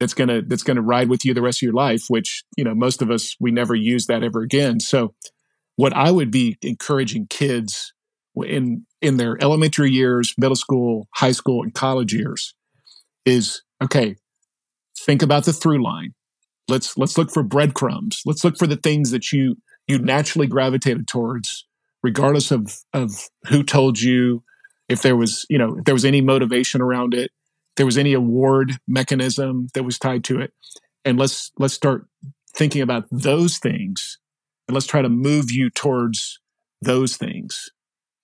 [0.00, 2.74] that's gonna that's gonna ride with you the rest of your life which you know
[2.74, 5.14] most of us we never use that ever again so
[5.76, 7.92] what i would be encouraging kids
[8.36, 12.54] in in their elementary years middle school high school and college years
[13.24, 14.16] is okay
[15.00, 16.14] think about the through line
[16.68, 18.22] let's let's look for breadcrumbs.
[18.24, 21.66] Let's look for the things that you you naturally gravitated towards
[22.02, 24.42] regardless of of who told you
[24.88, 27.30] if there was you know if there was any motivation around it
[27.78, 30.52] there was any award mechanism that was tied to it.
[31.04, 32.06] And let's let's start
[32.54, 34.18] thinking about those things
[34.66, 36.40] and let's try to move you towards
[36.82, 37.70] those things.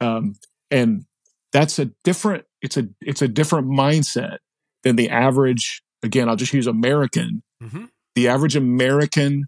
[0.01, 0.35] Um,
[0.71, 1.05] and
[1.53, 4.39] that's a different it's a it's a different mindset
[4.83, 7.85] than the average again i'll just use american mm-hmm.
[8.15, 9.45] The average american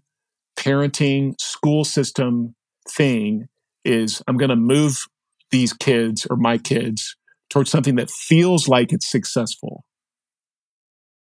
[0.57, 2.55] parenting school system
[2.89, 3.47] thing
[3.85, 5.05] is i'm going to move
[5.51, 7.15] these kids or my kids
[7.49, 9.83] towards something that feels like it's successful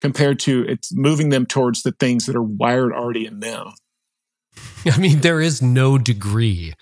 [0.02, 3.68] compared to it's moving them towards the things that are wired already in them.
[4.84, 6.74] I mean, there is no degree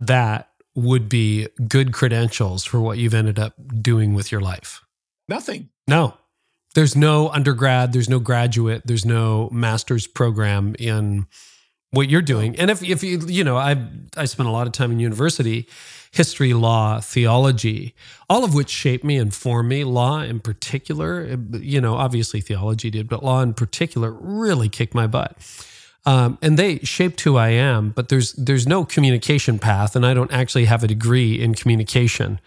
[0.00, 4.82] that would be good credentials for what you've ended up doing with your life.
[5.28, 5.68] Nothing.
[5.86, 6.14] No.
[6.74, 11.26] There's no undergrad, there's no graduate, there's no master's program in
[11.90, 12.56] what you're doing.
[12.58, 13.76] And if if you you know, I
[14.16, 15.68] I spent a lot of time in university
[16.12, 17.94] history, law, theology,
[18.28, 19.82] all of which shaped me and formed me.
[19.82, 25.06] Law in particular, you know, obviously theology did, but law in particular really kicked my
[25.06, 25.36] butt.
[26.04, 30.14] Um, and they shaped who I am, but there's there's no communication path, and I
[30.14, 32.40] don't actually have a degree in communication.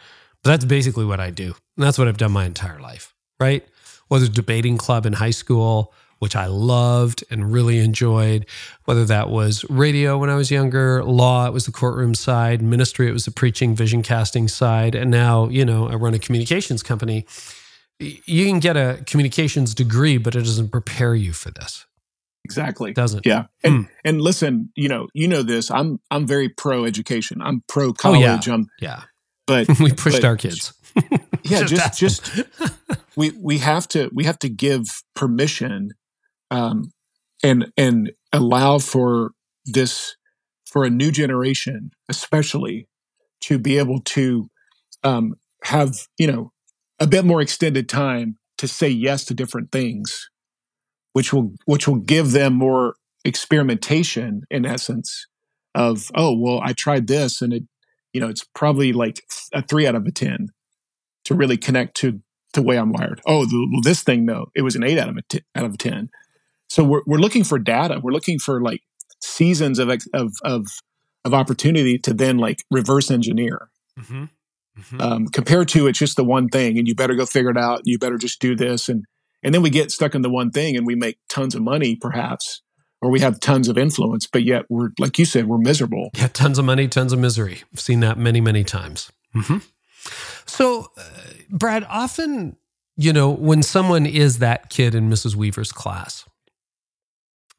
[0.44, 1.56] But that's basically what I do.
[1.78, 3.66] And that's what I've done my entire life, right?
[4.08, 8.46] Whether debating club in high school, which I loved and really enjoyed,
[8.86, 13.08] whether that was radio when I was younger, law, it was the courtroom side, ministry,
[13.08, 14.96] it was the preaching, vision casting side.
[14.96, 17.26] And now, you know, I run a communications company.
[18.00, 21.86] You can get a communications degree, but it doesn't prepare you for this.
[22.46, 22.92] Exactly.
[22.92, 23.26] It Doesn't.
[23.26, 23.46] Yeah.
[23.64, 23.82] And hmm.
[24.04, 25.72] and listen, you know, you know this.
[25.72, 27.42] I'm I'm very pro education.
[27.42, 28.48] I'm pro college.
[28.48, 28.54] Oh, yeah.
[28.54, 29.02] I'm yeah.
[29.48, 30.74] But we pushed but, our kids.
[31.44, 32.48] yeah, just just, just
[33.16, 35.92] we we have to we have to give permission
[36.52, 36.92] um
[37.44, 39.32] and and allow for
[39.66, 40.16] this
[40.66, 42.88] for a new generation especially
[43.42, 44.50] to be able to
[45.04, 46.52] um have, you know,
[47.00, 50.30] a bit more extended time to say yes to different things
[51.16, 55.28] which will which will give them more experimentation in essence
[55.74, 57.64] of oh well I tried this and it
[58.14, 59.22] you know it's probably like
[59.54, 60.50] a three out of a ten
[61.26, 62.22] to really connect to
[62.54, 63.22] the way I'm wired.
[63.26, 65.78] Oh, the, this thing no, it was an eight out of a t- out of
[65.78, 66.10] ten.
[66.70, 68.00] So we're we're looking for data.
[68.02, 68.82] We're looking for like
[69.22, 70.66] seasons of of of
[71.24, 73.70] of opportunity to then like reverse engineer.
[74.00, 74.26] Mm-hmm.
[74.78, 75.02] Mm-hmm.
[75.02, 77.82] Um, compared to it's just the one thing, and you better go figure it out.
[77.86, 79.06] You better just do this, and
[79.46, 81.96] and then we get stuck in the one thing and we make tons of money,
[81.96, 82.64] perhaps,
[83.00, 86.10] or we have tons of influence, but yet we're, like you said, we're miserable.
[86.16, 87.62] Yeah, tons of money, tons of misery.
[87.72, 89.12] I've seen that many, many times.
[89.36, 89.58] Mm-hmm.
[90.46, 91.04] So, uh,
[91.50, 92.56] Brad, often,
[92.98, 95.36] you know, when someone is that kid in Mrs.
[95.36, 96.26] Weaver's class,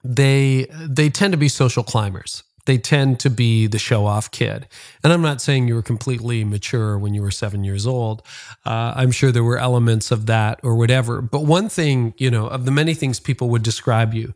[0.05, 4.68] they they tend to be social climbers they tend to be the show off kid.
[5.03, 8.22] And I'm not saying you were completely mature when you were seven years old.
[8.64, 11.22] Uh, I'm sure there were elements of that or whatever.
[11.22, 14.35] But one thing, you know, of the many things people would describe you,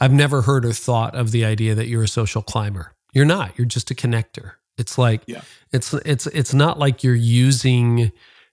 [0.00, 2.94] I've never heard or thought of the idea that you're a social climber.
[3.12, 3.58] You're not.
[3.58, 4.52] You're just a connector.
[4.82, 5.42] It's like yeah.
[5.72, 8.10] it's it's it's not like you're using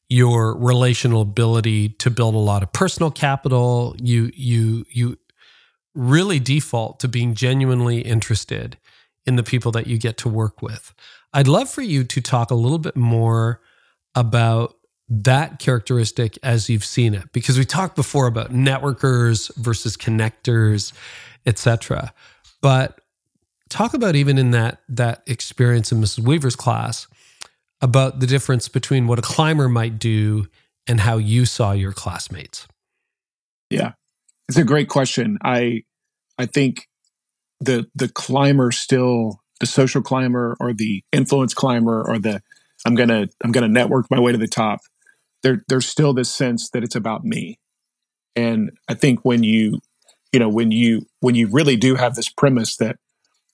[0.09, 3.95] your relational ability to build a lot of personal capital.
[3.99, 5.17] You you you
[5.95, 8.77] really default to being genuinely interested
[9.25, 10.93] in the people that you get to work with.
[11.33, 13.59] I'd love for you to talk a little bit more
[14.13, 14.75] about
[15.09, 20.93] that characteristic as you've seen it because we talked before about networkers versus connectors
[21.47, 22.13] etc
[22.61, 23.01] but
[23.69, 27.07] talk about even in that that experience in mrs weaver's class
[27.81, 30.47] about the difference between what a climber might do
[30.87, 32.67] and how you saw your classmates
[33.69, 33.93] yeah
[34.47, 35.83] it's a great question i
[36.37, 36.87] i think
[37.59, 42.41] the the climber still the social climber or the influence climber or the
[42.85, 44.79] I'm gonna I'm gonna network my way to the top.
[45.43, 47.59] There there's still this sense that it's about me.
[48.35, 49.79] And I think when you
[50.31, 52.97] you know when you when you really do have this premise that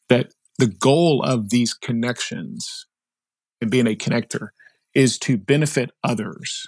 [0.10, 2.86] that the goal of these connections
[3.62, 4.50] and being a connector
[4.94, 6.68] is to benefit others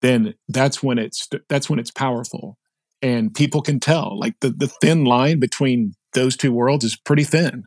[0.00, 2.56] then that's when it's that's when it's powerful.
[3.02, 7.24] And people can tell like the, the thin line between those two worlds is pretty
[7.24, 7.64] thin.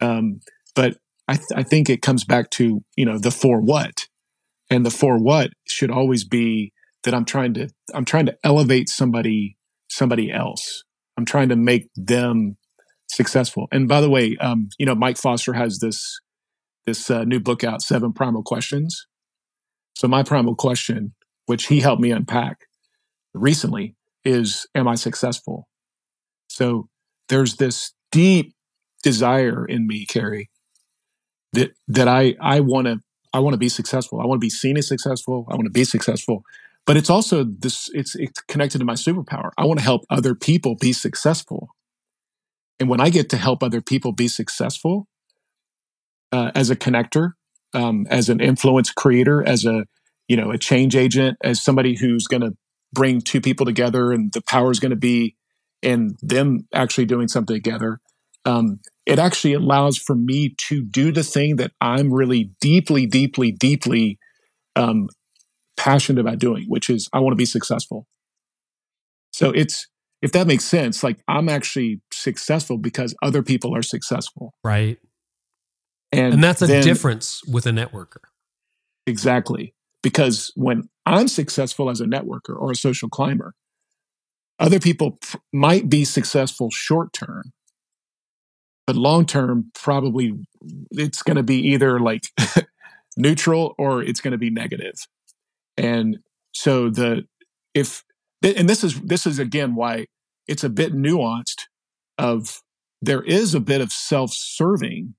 [0.00, 0.40] Um,
[0.74, 4.06] but I, th- I think it comes back to you know the for what.
[4.68, 6.72] And the for what should always be
[7.04, 9.56] that i'm trying to i'm trying to elevate somebody
[9.88, 10.82] somebody else.
[11.16, 12.56] I'm trying to make them
[13.16, 16.20] successful and by the way um, you know mike foster has this
[16.84, 19.06] this uh, new book out seven primal questions
[19.94, 21.14] so my primal question
[21.46, 22.66] which he helped me unpack
[23.32, 25.68] recently is am I successful?
[26.48, 26.88] So
[27.28, 28.54] there's this deep
[29.02, 30.50] desire in me, Carey,
[31.52, 33.00] that that I I want to
[33.32, 34.20] I want to be successful.
[34.20, 35.46] I want to be seen as successful.
[35.50, 36.42] I want to be successful.
[36.86, 39.50] But it's also this it's it's connected to my superpower.
[39.56, 41.70] I want to help other people be successful.
[42.78, 45.08] And when I get to help other people be successful
[46.32, 47.32] uh, as a connector,
[47.74, 49.84] um, as an influence creator, as a
[50.28, 52.52] you know a change agent, as somebody who's going to
[52.92, 55.36] bring two people together and the power is going to be
[55.82, 58.00] in them actually doing something together.
[58.44, 63.50] Um, it actually allows for me to do the thing that I'm really deeply, deeply,
[63.50, 64.18] deeply
[64.76, 65.08] um,
[65.76, 68.06] passionate about doing, which is I want to be successful.
[69.32, 69.86] So it's
[70.26, 74.54] if that makes sense, like I'm actually successful because other people are successful.
[74.64, 74.98] Right.
[76.10, 78.24] And, and that's a then, difference with a networker.
[79.06, 79.72] Exactly.
[80.02, 83.54] Because when I'm successful as a networker or a social climber,
[84.58, 87.52] other people p- might be successful short term,
[88.84, 90.32] but long term, probably
[90.90, 92.24] it's going to be either like
[93.16, 94.94] neutral or it's going to be negative.
[95.76, 96.18] And
[96.50, 97.28] so the,
[97.74, 98.02] if,
[98.42, 100.06] and this is, this is again why
[100.48, 101.62] it's a bit nuanced
[102.18, 102.62] of
[103.02, 105.14] there is a bit of self-serving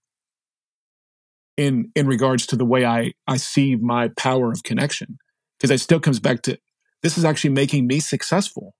[1.57, 5.17] in in regards to the way I I see my power of connection
[5.57, 6.57] because it still comes back to
[7.03, 8.73] this is actually making me successful.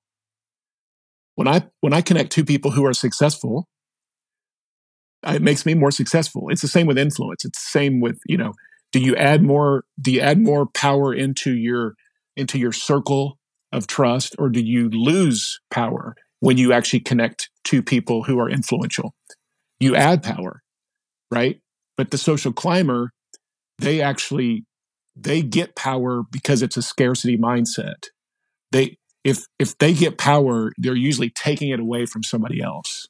[1.35, 3.67] When I when I connect two people who are successful,
[5.25, 6.49] uh, it makes me more successful.
[6.49, 7.45] It's the same with influence.
[7.45, 8.53] It's the same with, you know,
[8.91, 11.95] do you add more do you add more power into your
[12.35, 13.37] into your circle
[13.71, 18.49] of trust or do you lose power when you actually connect to people who are
[18.49, 19.13] influential?
[19.79, 20.61] You add power,
[21.31, 21.59] right?
[21.95, 23.11] But the social climber,
[23.79, 24.65] they actually
[25.15, 28.09] they get power because it's a scarcity mindset.
[28.71, 33.07] They if if they get power, they're usually taking it away from somebody else.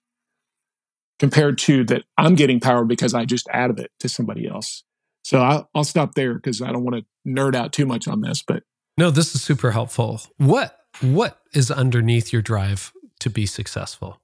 [1.19, 4.84] Compared to that, I'm getting power because I just added it to somebody else.
[5.23, 8.21] So I'll, I'll stop there because I don't want to nerd out too much on
[8.21, 8.43] this.
[8.45, 8.63] But
[8.97, 10.21] no, this is super helpful.
[10.38, 14.22] What what is underneath your drive to be successful?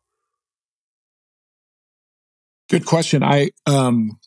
[2.69, 3.23] Good question.
[3.23, 4.17] I um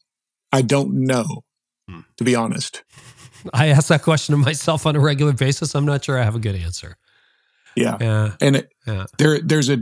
[0.52, 1.42] I don't know,
[1.88, 2.00] hmm.
[2.16, 2.84] to be honest.
[3.52, 5.74] I ask that question to myself on a regular basis.
[5.74, 6.96] I'm not sure I have a good answer.
[7.76, 7.96] Yeah.
[8.00, 8.32] Yeah.
[8.40, 9.06] And it, yeah.
[9.18, 9.78] there, there's a,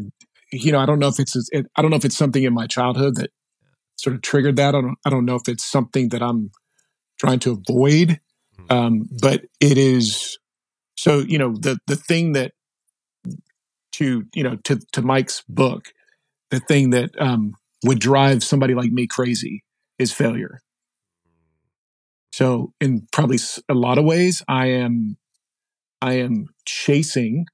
[0.53, 2.53] you know, I don't know if it's, it, I don't know if it's something in
[2.53, 3.31] my childhood that
[3.97, 4.75] sort of triggered that.
[4.75, 6.51] I don't, I don't know if it's something that I'm
[7.19, 8.21] trying to avoid.
[8.57, 8.77] Hmm.
[8.77, 10.39] Um, but it is,
[10.97, 12.53] so, you know, the, the thing that
[13.99, 15.89] to, you know, to, to Mike's book,
[16.51, 19.63] the thing that, um, would drive somebody like me crazy
[19.99, 20.61] is failure.
[22.33, 23.39] So in probably
[23.69, 25.17] a lot of ways, I am
[26.03, 27.47] I am chasing,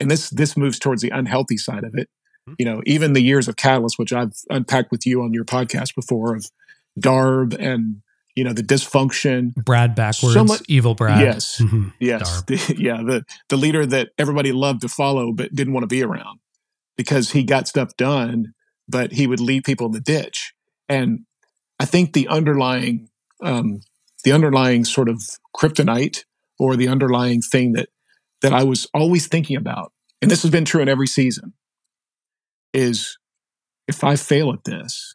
[0.00, 2.08] and this this moves towards the unhealthy side of it.
[2.48, 2.54] Mm-hmm.
[2.58, 5.94] You know, even the years of Catalyst, which I've unpacked with you on your podcast
[5.94, 6.46] before, of
[6.98, 8.00] Darb and
[8.34, 11.20] you know the dysfunction, Brad backwards, so much, evil Brad.
[11.20, 11.88] Yes, mm-hmm.
[12.00, 12.96] yes, the, yeah.
[12.96, 16.40] The the leader that everybody loved to follow but didn't want to be around
[16.96, 18.54] because he got stuff done,
[18.88, 20.52] but he would leave people in the ditch.
[20.88, 21.20] And
[21.78, 23.08] I think the underlying
[23.42, 23.80] um,
[24.24, 25.22] the underlying sort of
[25.56, 26.24] kryptonite
[26.58, 27.88] or the underlying thing that
[28.42, 31.54] that I was always thinking about, and this has been true in every season,
[32.72, 33.16] is
[33.86, 35.14] if I fail at this,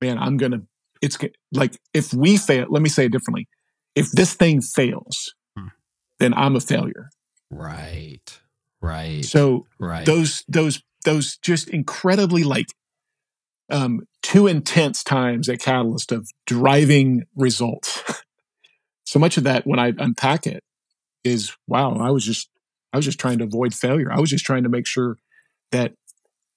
[0.00, 0.62] man, I'm gonna.
[1.00, 1.18] It's
[1.52, 2.66] like if we fail.
[2.68, 3.48] Let me say it differently.
[3.94, 5.68] If this thing fails, hmm.
[6.18, 7.10] then I'm a failure.
[7.50, 8.40] Right.
[8.80, 9.24] Right.
[9.24, 10.06] So right.
[10.06, 12.66] those those those just incredibly like
[13.70, 18.02] um, two intense times at Catalyst of driving results.
[19.04, 20.62] so much of that, when I unpack it,
[21.24, 21.94] is wow.
[21.94, 22.48] I was just
[22.92, 24.12] I was just trying to avoid failure.
[24.12, 25.18] I was just trying to make sure
[25.72, 25.92] that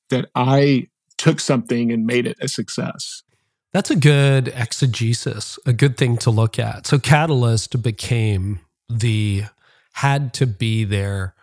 [0.09, 0.87] that I
[1.17, 3.23] took something and made it a success.
[3.73, 6.87] That's a good exegesis, a good thing to look at.
[6.87, 8.59] So Catalyst became
[8.89, 9.43] the
[9.93, 11.35] had to be there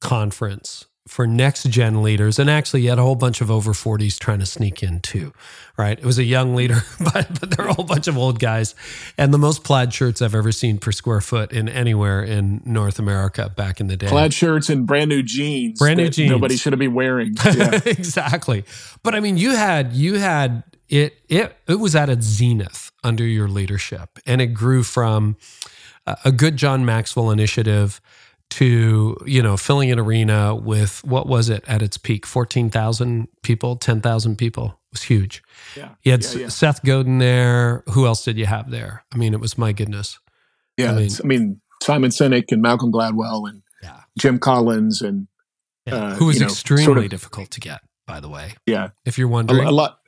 [0.00, 2.38] conference for next gen leaders.
[2.38, 5.32] And actually, you had a whole bunch of over 40s trying to sneak in too,
[5.76, 5.98] right?
[5.98, 8.74] It was a young leader, but, but there are a whole bunch of old guys.
[9.16, 12.98] And the most plaid shirts I've ever seen per square foot in anywhere in North
[12.98, 14.08] America back in the day.
[14.08, 15.78] Plaid shirts and brand new jeans.
[15.78, 16.30] Brand new jeans.
[16.30, 17.34] Nobody should have been wearing.
[17.58, 17.80] Yeah.
[17.86, 18.64] exactly.
[19.02, 23.24] But I mean, you had, you had, it, it, it was at its zenith under
[23.24, 24.18] your leadership.
[24.26, 25.36] And it grew from
[26.24, 28.00] a good John Maxwell initiative
[28.50, 32.24] to you know filling an arena with what was it at its peak?
[32.24, 34.66] 14,000 people 10,000 people?
[34.66, 35.42] It was huge.
[35.76, 35.90] Yeah.
[36.02, 36.48] You had yeah, yeah.
[36.48, 37.82] Seth Godin there.
[37.90, 39.04] Who else did you have there?
[39.12, 40.18] I mean it was my goodness.
[40.78, 44.00] Yeah I mean, I mean Simon Sinek and Malcolm Gladwell and yeah.
[44.18, 45.28] Jim Collins and
[45.86, 48.54] uh, who was you know, extremely sort of, difficult to get by the way.
[48.66, 48.90] Yeah.
[49.04, 49.98] If you're wondering a, a lot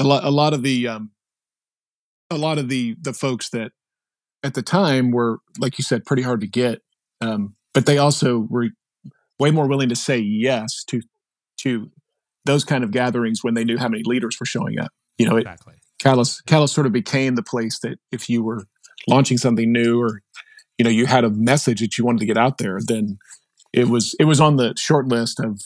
[0.00, 1.10] a lot a lot of the um
[2.30, 3.72] a lot of the the folks that
[4.42, 6.80] at the time were like you said pretty hard to get
[7.20, 8.68] um but they also were
[9.38, 11.00] way more willing to say yes to
[11.58, 11.90] to
[12.44, 14.92] those kind of gatherings when they knew how many leaders were showing up.
[15.18, 15.74] You know, exactly.
[15.98, 18.64] Catalyst, Catalyst sort of became the place that if you were
[19.06, 20.22] launching something new or
[20.78, 23.18] you know you had a message that you wanted to get out there, then
[23.72, 25.60] it was it was on the short list of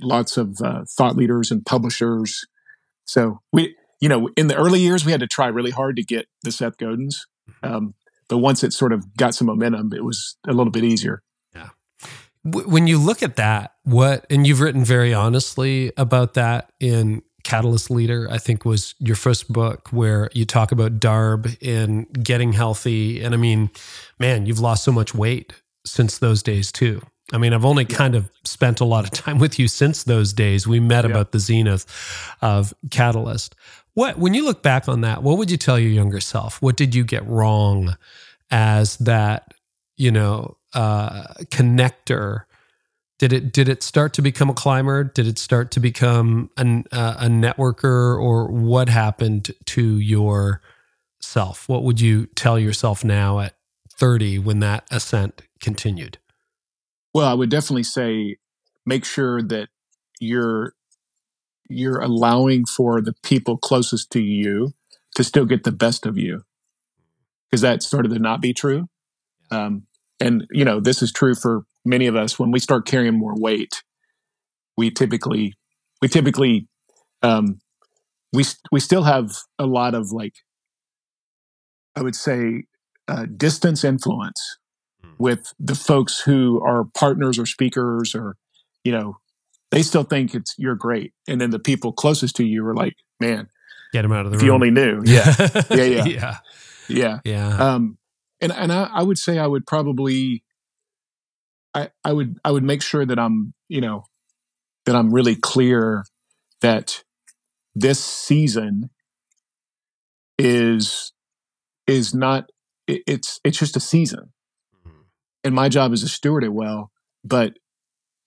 [0.00, 2.46] lots of uh, thought leaders and publishers.
[3.08, 6.04] So we, you know, in the early years, we had to try really hard to
[6.04, 7.14] get the Seth Godins.
[7.50, 7.74] Mm-hmm.
[7.74, 7.94] Um,
[8.28, 11.22] but once it sort of got some momentum, it was a little bit easier
[11.54, 11.70] Yeah.
[12.44, 17.90] when you look at that, what, and you've written very honestly about that in Catalyst
[17.90, 23.22] Leader, I think was your first book where you talk about Darb and getting healthy.
[23.22, 23.70] And I mean,
[24.18, 25.54] man, you've lost so much weight
[25.86, 27.00] since those days too.
[27.32, 27.96] I mean, I've only yeah.
[27.96, 30.66] kind of spent a lot of time with you since those days.
[30.66, 31.10] We met yeah.
[31.10, 31.86] about the zenith
[32.40, 33.54] of Catalyst.
[33.94, 36.62] What, when you look back on that, what would you tell your younger self?
[36.62, 37.96] What did you get wrong
[38.50, 39.54] as that,
[39.96, 42.44] you know, uh, connector
[43.18, 45.02] Did it did it start to become a climber?
[45.04, 50.62] Did it start to become an, uh, a networker, or what happened to your
[51.20, 51.68] self?
[51.68, 53.54] What would you tell yourself now at
[53.90, 56.18] 30 when that ascent continued?
[57.14, 58.36] Well, I would definitely say
[58.86, 59.68] make sure that
[60.20, 60.74] you're
[61.68, 64.72] you're allowing for the people closest to you
[65.14, 66.42] to still get the best of you.
[67.50, 68.88] Because that started to not be true.
[69.50, 69.86] Um,
[70.20, 72.38] and you know this is true for many of us.
[72.38, 73.82] When we start carrying more weight
[74.78, 75.54] we typically
[76.00, 76.68] we typically
[77.22, 77.60] um,
[78.32, 80.34] we we still have a lot of like
[81.96, 82.62] i would say
[83.08, 84.58] uh, distance influence.
[85.18, 88.36] With the folks who are partners or speakers or
[88.84, 89.18] you know
[89.70, 91.12] they still think it's you're great.
[91.28, 93.48] And then the people closest to you are like man
[93.92, 94.46] get him out of the if room.
[94.46, 95.02] you only knew.
[95.04, 95.34] Yeah.
[95.70, 95.84] Yeah.
[95.84, 96.36] Yeah yeah.
[96.88, 97.18] Yeah.
[97.24, 97.56] Yeah.
[97.74, 97.98] Um
[98.40, 100.44] and and I, I would say I would probably
[101.74, 104.04] I I would I would make sure that I'm you know
[104.86, 106.04] that I'm really clear
[106.62, 107.02] that
[107.74, 108.90] this season
[110.38, 111.12] is
[111.86, 112.50] is not
[112.86, 114.32] it, it's it's just a season.
[115.44, 116.90] And my job is to steward it well
[117.24, 117.54] but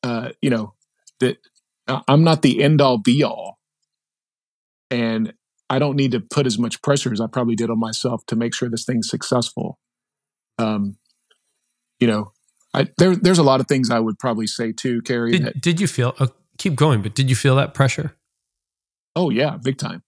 [0.04, 0.74] uh you know
[1.20, 1.38] that
[2.08, 3.60] i'm not the end all be all
[4.90, 5.34] and
[5.70, 8.36] i don't need to put as much pressure as i probably did on myself to
[8.36, 9.80] make sure this thing's successful
[10.62, 10.98] um,
[12.00, 12.32] you know,
[12.74, 15.32] I, there, there's a lot of things I would probably say too, Carey.
[15.32, 16.16] Did, that, did you feel?
[16.20, 18.16] Oh, keep going, but did you feel that pressure?
[19.16, 20.04] Oh yeah, big time.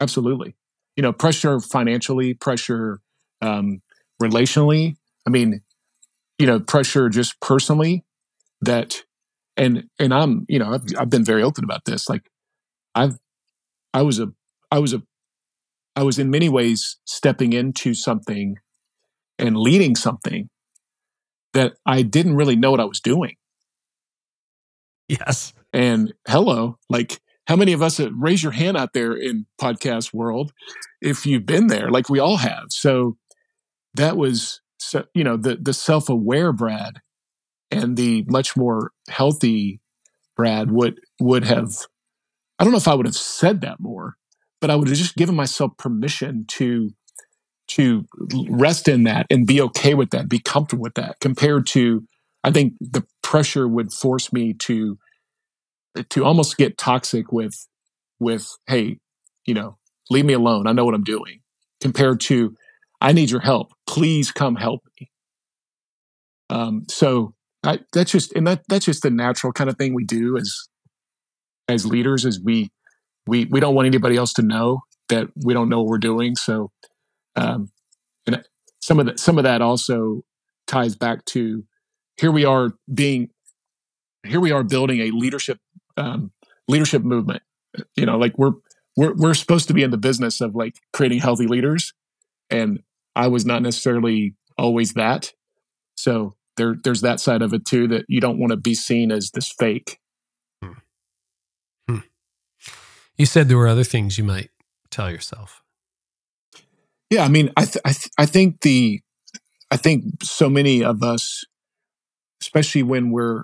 [0.00, 0.56] Absolutely.
[0.96, 3.00] You know, pressure financially, pressure
[3.40, 3.82] um,
[4.20, 4.96] relationally.
[5.26, 5.60] I mean,
[6.38, 8.04] you know, pressure just personally.
[8.60, 9.02] That,
[9.56, 12.08] and and I'm, you know, I've, I've been very open about this.
[12.08, 12.30] Like,
[12.94, 13.18] I've,
[13.92, 14.28] I was a,
[14.70, 15.02] I was a,
[15.96, 18.56] I was in many ways stepping into something
[19.38, 20.48] and leading something
[21.52, 23.34] that I didn't really know what I was doing.
[25.08, 25.52] Yes.
[25.72, 30.14] And hello, like how many of us uh, raise your hand out there in podcast
[30.14, 30.52] world
[31.02, 32.66] if you've been there like we all have.
[32.70, 33.18] So
[33.94, 37.00] that was so, you know the the self-aware Brad
[37.70, 39.80] and the much more healthy
[40.36, 41.70] Brad would would have
[42.58, 44.16] I don't know if I would have said that more,
[44.60, 46.90] but I would have just given myself permission to
[47.68, 48.04] to
[48.48, 52.04] rest in that and be okay with that, be comfortable with that, compared to
[52.44, 54.98] I think the pressure would force me to
[56.10, 57.54] to almost get toxic with
[58.20, 58.98] with hey,
[59.46, 59.78] you know,
[60.10, 60.66] leave me alone.
[60.66, 61.40] I know what I'm doing.
[61.80, 62.56] Compared to
[63.02, 63.72] I need your help.
[63.86, 65.10] Please come help me.
[66.48, 67.34] Um, so
[67.64, 70.54] I, that's just and that that's just the natural kind of thing we do as
[71.68, 72.24] as leaders.
[72.24, 72.70] Is we
[73.26, 76.36] we we don't want anybody else to know that we don't know what we're doing.
[76.36, 76.70] So
[77.36, 77.70] um,
[78.26, 78.42] and
[78.80, 80.22] some of that, some of that also
[80.66, 81.64] ties back to
[82.16, 83.30] here we are being,
[84.26, 85.58] here we are building a leadership,
[85.96, 86.32] um,
[86.68, 87.42] leadership movement.
[87.96, 88.52] You know, like we're,
[88.96, 91.94] we're, we're supposed to be in the business of like creating healthy leaders.
[92.50, 92.82] And
[93.14, 95.32] I was not necessarily always that.
[95.96, 99.10] So there, there's that side of it too, that you don't want to be seen
[99.10, 99.98] as this fake.
[100.62, 100.72] Hmm.
[101.88, 101.98] Hmm.
[103.16, 104.50] You said there were other things you might
[104.90, 105.62] tell yourself.
[107.10, 109.00] Yeah, I mean, I th- I, th- I think the
[109.70, 111.44] I think so many of us,
[112.40, 113.42] especially when we're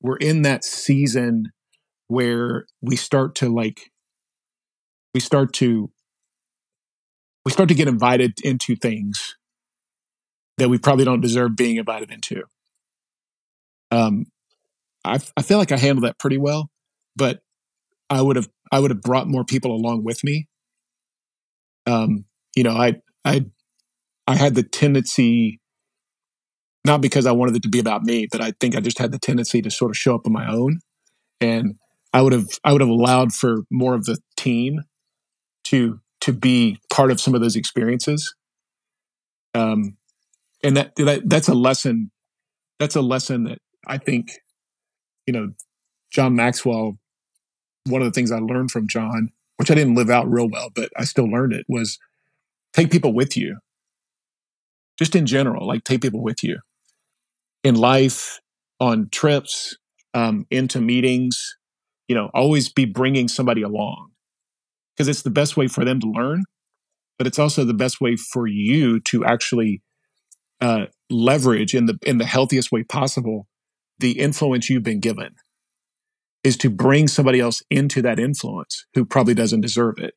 [0.00, 1.52] we're in that season
[2.08, 3.90] where we start to like
[5.14, 5.90] we start to
[7.46, 9.36] we start to get invited into things
[10.58, 12.42] that we probably don't deserve being invited into.
[13.92, 14.26] Um,
[15.04, 16.70] I I feel like I handled that pretty well,
[17.14, 17.38] but
[18.10, 20.48] I would have I would have brought more people along with me.
[21.86, 22.24] Um,
[22.56, 23.46] you know, I I
[24.26, 25.60] I had the tendency
[26.84, 29.12] not because I wanted it to be about me, but I think I just had
[29.12, 30.80] the tendency to sort of show up on my own.
[31.40, 31.76] And
[32.12, 34.82] I would have I would have allowed for more of the team
[35.66, 38.34] to to be part of some of those experiences.
[39.54, 39.96] Um,
[40.64, 42.10] and that, that that's a lesson.
[42.80, 44.32] That's a lesson that I think,
[45.24, 45.52] you know,
[46.10, 46.98] John Maxwell.
[47.84, 50.70] One of the things I learned from John, which I didn't live out real well,
[50.74, 51.96] but I still learned it, was
[52.72, 53.58] take people with you.
[54.98, 56.58] Just in general, like take people with you
[57.62, 58.40] in life,
[58.80, 59.76] on trips,
[60.12, 61.56] um, into meetings.
[62.08, 64.10] You know, always be bringing somebody along
[64.96, 66.44] because it's the best way for them to learn,
[67.18, 69.82] but it's also the best way for you to actually
[70.60, 73.46] uh, leverage in the in the healthiest way possible
[73.98, 75.34] the influence you've been given
[76.44, 80.14] is to bring somebody else into that influence who probably doesn't deserve it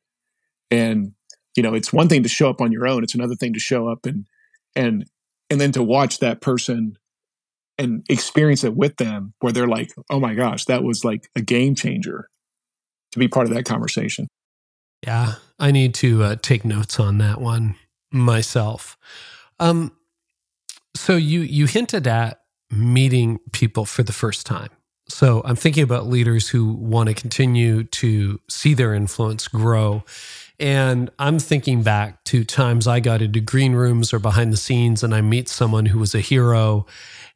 [0.70, 1.12] and
[1.56, 3.60] you know it's one thing to show up on your own it's another thing to
[3.60, 4.24] show up and
[4.74, 5.04] and
[5.50, 6.96] and then to watch that person
[7.80, 11.40] and experience it with them where they're like, oh my gosh, that was like a
[11.40, 12.28] game changer
[13.12, 14.28] to be part of that conversation.
[15.06, 17.76] Yeah, I need to uh, take notes on that one
[18.12, 18.98] myself.
[19.58, 19.92] Um,
[20.94, 24.70] so you you hinted at meeting people for the first time.
[25.08, 30.04] So I'm thinking about leaders who want to continue to see their influence grow.
[30.60, 35.02] And I'm thinking back to times I got into green rooms or behind the scenes
[35.02, 36.86] and I meet someone who was a hero.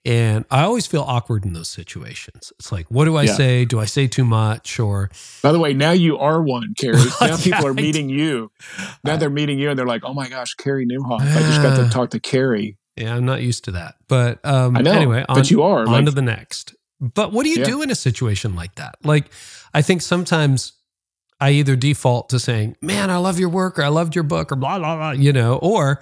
[0.07, 2.53] And I always feel awkward in those situations.
[2.59, 3.35] It's like, what do I yeah.
[3.35, 3.65] say?
[3.65, 4.79] Do I say too much?
[4.79, 5.11] Or
[5.43, 7.01] by the way, now you are one, Carey.
[7.21, 8.51] Now people are meeting you.
[9.03, 11.21] Now they're meeting you and they're like, oh my gosh, Carey Nieuwhof.
[11.21, 13.97] I just got to talk to Carey." Yeah, I'm not used to that.
[14.07, 15.81] But um, I know, anyway, on, but you are.
[15.81, 16.75] On like, to the next.
[17.01, 17.65] But what do you yeah.
[17.65, 18.97] do in a situation like that?
[19.03, 19.31] Like,
[19.73, 20.75] I think sometimes
[21.41, 24.53] I either default to saying, man, I love your work or I loved your book
[24.53, 26.01] or blah, blah, blah, you know, or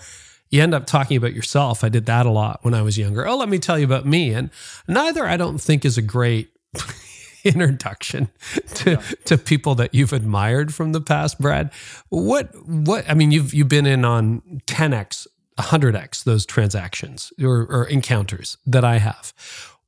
[0.52, 1.82] you end up talking about yourself.
[1.82, 3.26] I did that a lot when I was younger.
[3.26, 4.34] Oh, let me tell you about me.
[4.34, 4.50] And
[4.86, 6.50] neither I don't think is a great
[7.44, 8.28] introduction
[8.74, 9.02] to yeah.
[9.24, 11.72] to people that you've admired from the past, Brad.
[12.10, 15.26] What what I mean, you've you've been in on 10x,
[15.58, 19.32] 100x those transactions or, or encounters that I have.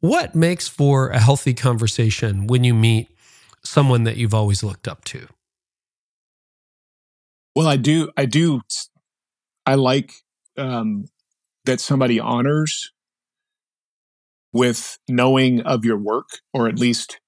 [0.00, 3.08] What makes for a healthy conversation when you meet
[3.62, 5.28] someone that you've always looked up to?
[7.54, 8.10] Well, I do.
[8.16, 8.62] I do.
[9.66, 10.23] I like
[10.56, 11.06] um,
[11.64, 12.92] that somebody honors
[14.52, 17.20] with knowing of your work, or at least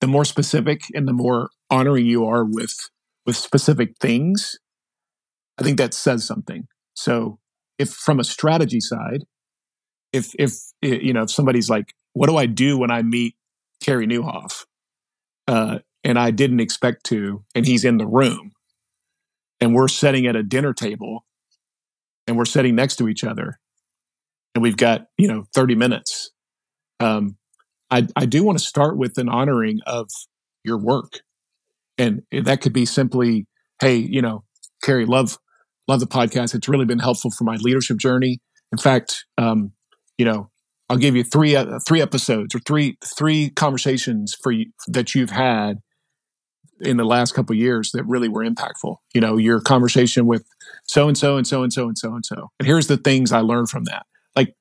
[0.00, 2.76] the more specific and the more honoring you are with
[3.24, 4.58] with specific things.
[5.58, 6.66] I think that says something.
[6.94, 7.38] So,
[7.78, 9.24] if from a strategy side,
[10.12, 13.34] if if you know if somebody's like, what do I do when I meet
[13.82, 14.64] Carey Nieuwhof?"
[15.48, 18.52] Uh, and I didn't expect to, and he's in the room,
[19.60, 21.25] and we're sitting at a dinner table,
[22.26, 23.58] and we're sitting next to each other,
[24.54, 26.30] and we've got you know 30 minutes.
[27.00, 27.36] Um,
[27.90, 30.08] I, I do want to start with an honoring of
[30.64, 31.20] your work,
[31.98, 33.46] and that could be simply,
[33.80, 34.44] hey, you know,
[34.82, 35.38] Carey, love
[35.88, 36.54] love the podcast.
[36.54, 38.40] It's really been helpful for my leadership journey.
[38.72, 39.72] In fact, um,
[40.18, 40.50] you know,
[40.88, 45.30] I'll give you three uh, three episodes or three three conversations for you that you've
[45.30, 45.78] had
[46.80, 48.96] in the last couple years that really were impactful.
[49.14, 50.46] You know, your conversation with
[50.86, 52.50] so and so and so and so and so and so.
[52.58, 54.06] And here's the things I learned from that.
[54.34, 54.54] Like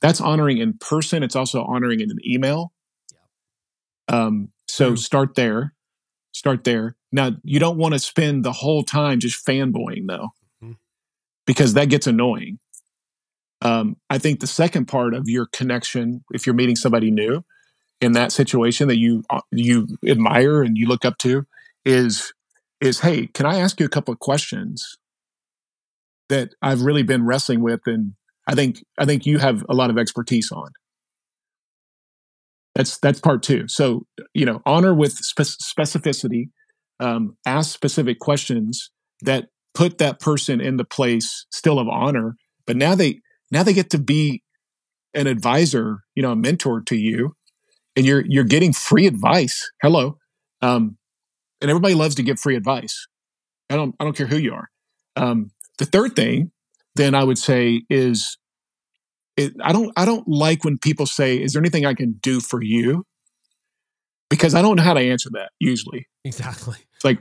[0.00, 1.22] that's honoring in person.
[1.22, 2.72] It's also honoring in an email.
[4.08, 5.74] Um, so start there.
[6.32, 6.96] Start there.
[7.10, 10.30] Now you don't want to spend the whole time just fanboying though,
[10.62, 10.72] mm-hmm.
[11.46, 12.58] because that gets annoying.
[13.60, 17.44] Um, I think the second part of your connection, if you're meeting somebody new
[18.00, 21.46] in that situation that you uh, you admire and you look up to,
[21.84, 22.32] is
[22.80, 24.96] is hey, can I ask you a couple of questions
[26.28, 28.14] that I've really been wrestling with, and
[28.46, 30.70] I think I think you have a lot of expertise on.
[32.74, 33.64] That's that's part two.
[33.68, 36.50] So you know, honor with spe- specificity,
[37.00, 42.76] um, ask specific questions that put that person in the place still of honor, but
[42.76, 43.20] now they
[43.50, 44.42] now they get to be
[45.14, 47.34] an advisor, you know, a mentor to you,
[47.96, 49.70] and you're you're getting free advice.
[49.82, 50.16] Hello,
[50.62, 50.96] um,
[51.62, 53.06] and everybody loves to give free advice.
[53.70, 54.68] I don't I don't care who you are.
[55.16, 56.50] Um, the third thing,
[56.94, 58.36] then I would say is,
[59.36, 62.40] it, I don't I don't like when people say, "Is there anything I can do
[62.40, 63.04] for you?"
[64.28, 66.06] Because I don't know how to answer that usually.
[66.24, 66.76] Exactly.
[66.94, 67.18] It's like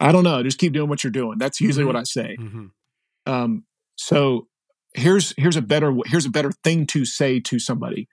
[0.00, 0.42] I don't know.
[0.42, 1.38] Just keep doing what you're doing.
[1.38, 1.94] That's usually mm-hmm.
[1.94, 2.36] what I say.
[2.38, 3.32] Mm-hmm.
[3.32, 3.64] Um,
[3.96, 4.48] so
[4.96, 8.08] here's here's a better here's a better thing to say to somebody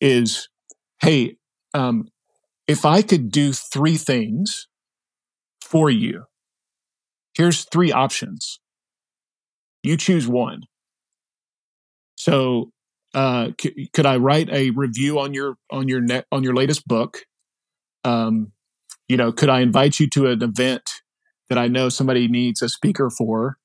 [0.00, 0.48] is
[1.00, 1.36] hey
[1.74, 2.08] um,
[2.68, 4.68] if i could do three things
[5.66, 6.24] for you
[7.34, 8.60] here's three options
[9.82, 10.62] you choose one
[12.16, 12.70] so
[13.14, 16.86] uh, c- could i write a review on your on your net on your latest
[16.86, 17.18] book
[18.04, 18.52] um,
[19.08, 21.02] you know could i invite you to an event
[21.48, 23.58] that i know somebody needs a speaker for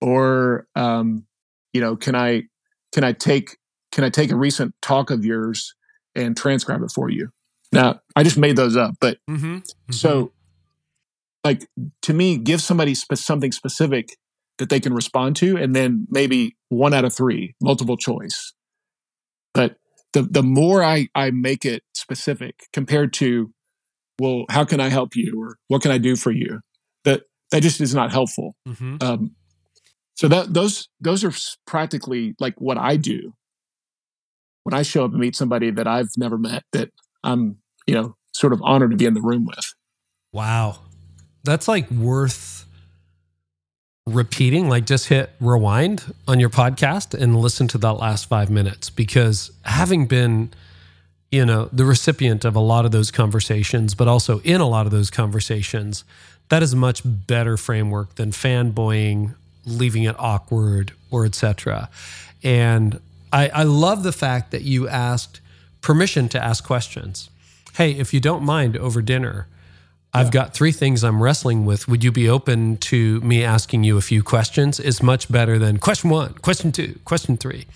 [0.00, 1.26] or um,
[1.72, 2.44] you know, can I
[2.92, 3.58] can I take
[3.92, 5.74] can I take a recent talk of yours
[6.14, 7.28] and transcribe it for you?
[7.72, 9.56] Now, I just made those up, but mm-hmm.
[9.56, 9.92] Mm-hmm.
[9.92, 10.32] so
[11.46, 11.66] like
[12.02, 14.08] to me, give somebody spe- something specific
[14.58, 18.52] that they can respond to, and then maybe one out of three, multiple choice.
[19.54, 19.76] But
[20.12, 23.52] the the more I I make it specific compared to,
[24.18, 26.60] well, how can I help you or what can I do for you?
[27.04, 27.22] That
[27.52, 28.56] that just is not helpful.
[28.68, 28.96] Mm-hmm.
[29.00, 29.36] Um,
[30.14, 31.32] so that those those are
[31.66, 33.34] practically like what I do
[34.64, 36.90] when I show up and meet somebody that I've never met that
[37.22, 39.74] I'm, you know, sort of honored to be in the room with.
[40.32, 40.80] Wow.
[41.46, 42.66] That's like worth
[44.06, 48.88] repeating, like just hit rewind on your podcast and listen to that last five minutes
[48.88, 50.50] because having been,
[51.32, 54.86] you know, the recipient of a lot of those conversations, but also in a lot
[54.86, 56.04] of those conversations,
[56.50, 59.34] that is a much better framework than fanboying,
[59.64, 61.88] leaving it awkward, or etc.
[62.44, 63.00] And
[63.32, 65.40] I, I love the fact that you asked
[65.80, 67.28] permission to ask questions.
[67.74, 69.48] Hey, if you don't mind over dinner,
[70.16, 71.88] I've got three things I'm wrestling with.
[71.88, 74.80] Would you be open to me asking you a few questions?
[74.80, 77.66] Is much better than question one, question two, question three.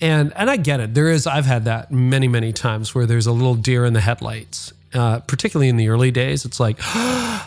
[0.00, 0.94] And and I get it.
[0.94, 4.00] There is I've had that many many times where there's a little deer in the
[4.00, 4.72] headlights.
[4.92, 6.76] Uh, particularly in the early days, it's like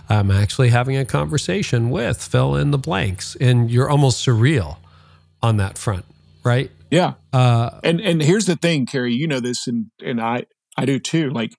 [0.10, 4.78] I'm actually having a conversation with fill in the blanks, and you're almost surreal
[5.42, 6.06] on that front,
[6.44, 6.72] right?
[6.90, 7.14] Yeah.
[7.34, 9.14] Uh, and and here's the thing, Carey.
[9.14, 10.46] You know this, and and I
[10.78, 11.32] I do too.
[11.32, 11.54] Like,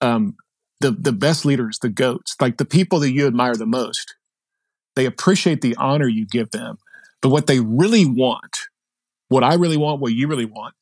[0.00, 0.36] um,
[0.82, 4.14] the the best leaders, the goats, like the people that you admire the most,
[4.94, 6.76] they appreciate the honor you give them.
[7.20, 8.56] But what they really want,
[9.28, 10.74] what I really want, what you really want,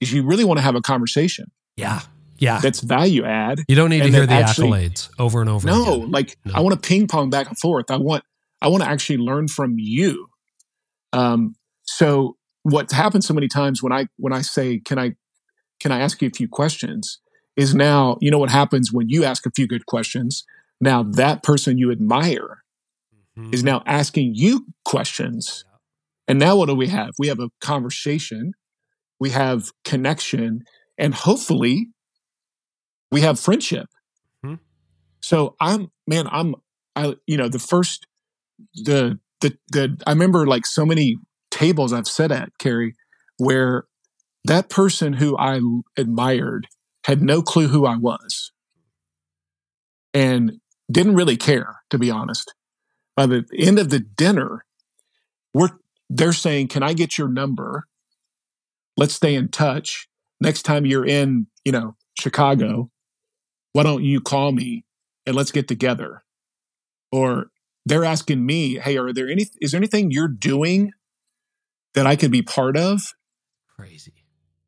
[0.00, 1.50] is you really want to have a conversation.
[1.76, 2.00] Yeah.
[2.38, 2.60] Yeah.
[2.60, 3.60] That's value add.
[3.66, 6.10] You don't need to hear the actually, accolades over and over no, again.
[6.12, 6.54] Like no.
[6.54, 7.90] I want to ping pong back and forth.
[7.90, 8.22] I want
[8.62, 10.28] I want to actually learn from you.
[11.12, 15.14] Um, so what happens so many times when I when I say, Can I
[15.80, 17.20] can I ask you a few questions?
[17.58, 20.44] Is now, you know what happens when you ask a few good questions?
[20.80, 22.62] Now that person you admire
[23.36, 23.52] mm-hmm.
[23.52, 25.64] is now asking you questions.
[26.28, 27.10] And now what do we have?
[27.18, 28.52] We have a conversation,
[29.18, 30.62] we have connection,
[30.96, 31.88] and hopefully
[33.10, 33.88] we have friendship.
[34.46, 34.62] Mm-hmm.
[35.20, 36.54] So I'm man, I'm
[36.94, 38.06] I you know, the first
[38.72, 41.16] the the the I remember like so many
[41.50, 42.94] tables I've sat at, Carey,
[43.38, 43.86] where
[44.44, 45.60] that person who I
[45.96, 46.68] admired
[47.08, 48.52] had no clue who I was
[50.12, 50.60] and
[50.92, 52.54] didn't really care, to be honest.
[53.16, 54.66] By the end of the dinner,
[55.54, 55.70] we're
[56.10, 57.88] they're saying, Can I get your number?
[58.98, 60.06] Let's stay in touch.
[60.38, 62.90] Next time you're in, you know, Chicago,
[63.72, 64.84] why don't you call me
[65.24, 66.22] and let's get together?
[67.10, 67.46] Or
[67.86, 70.92] they're asking me, hey, are there any is there anything you're doing
[71.94, 73.14] that I could be part of?
[73.78, 74.12] Crazy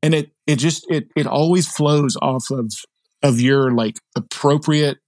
[0.02, 2.72] and it it just it it always flows off of
[3.22, 4.98] of your like appropriate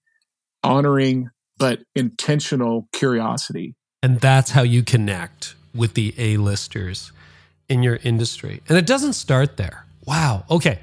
[0.63, 1.29] honoring
[1.59, 7.13] but intentional curiosity and that's how you connect with the a-listers
[7.69, 10.81] in your industry and it doesn't start there wow okay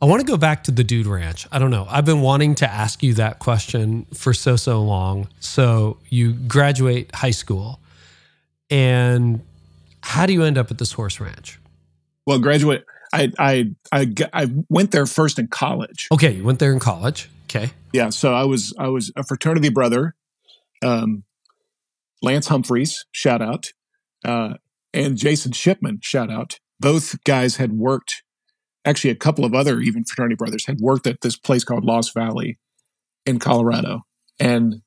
[0.00, 1.46] I want to go back to the Dude Ranch.
[1.50, 1.86] I don't know.
[1.88, 5.28] I've been wanting to ask you that question for so, so long.
[5.40, 7.80] So, you graduate high school,
[8.68, 9.40] and
[10.02, 11.58] how do you end up at this horse ranch?
[12.26, 12.84] Well, graduate,
[13.16, 16.08] I, I I I went there first in college.
[16.12, 17.30] Okay, you went there in college.
[17.44, 17.70] Okay.
[17.92, 20.14] Yeah, so I was I was a fraternity brother.
[20.84, 21.24] Um,
[22.22, 23.68] Lance Humphreys, shout out,
[24.24, 24.54] uh,
[24.92, 26.58] and Jason Shipman, shout out.
[26.78, 28.22] Both guys had worked.
[28.84, 32.12] Actually, a couple of other even fraternity brothers had worked at this place called Lost
[32.14, 32.58] Valley
[33.24, 34.02] in Colorado,
[34.38, 34.82] and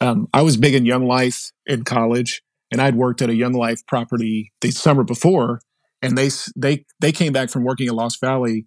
[0.00, 3.52] um, I was big in Young Life in college, and I'd worked at a Young
[3.52, 5.60] Life property the summer before
[6.04, 8.66] and they they they came back from working in Lost Valley,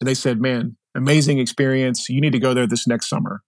[0.00, 2.08] and they said, "Man, amazing experience.
[2.08, 3.42] You need to go there this next summer."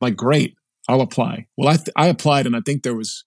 [0.00, 0.54] I'm like, great,
[0.88, 1.46] I'll apply.
[1.56, 3.24] Well, I th- I applied, and I think there was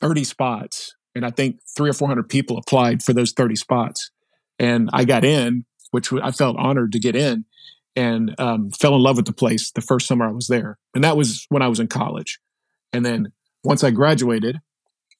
[0.00, 4.10] thirty spots, and I think three or four hundred people applied for those thirty spots,
[4.58, 7.46] and I got in, which I felt honored to get in,
[7.96, 11.02] and um, fell in love with the place the first summer I was there, and
[11.02, 12.38] that was when I was in college,
[12.92, 13.32] and then
[13.64, 14.60] once I graduated,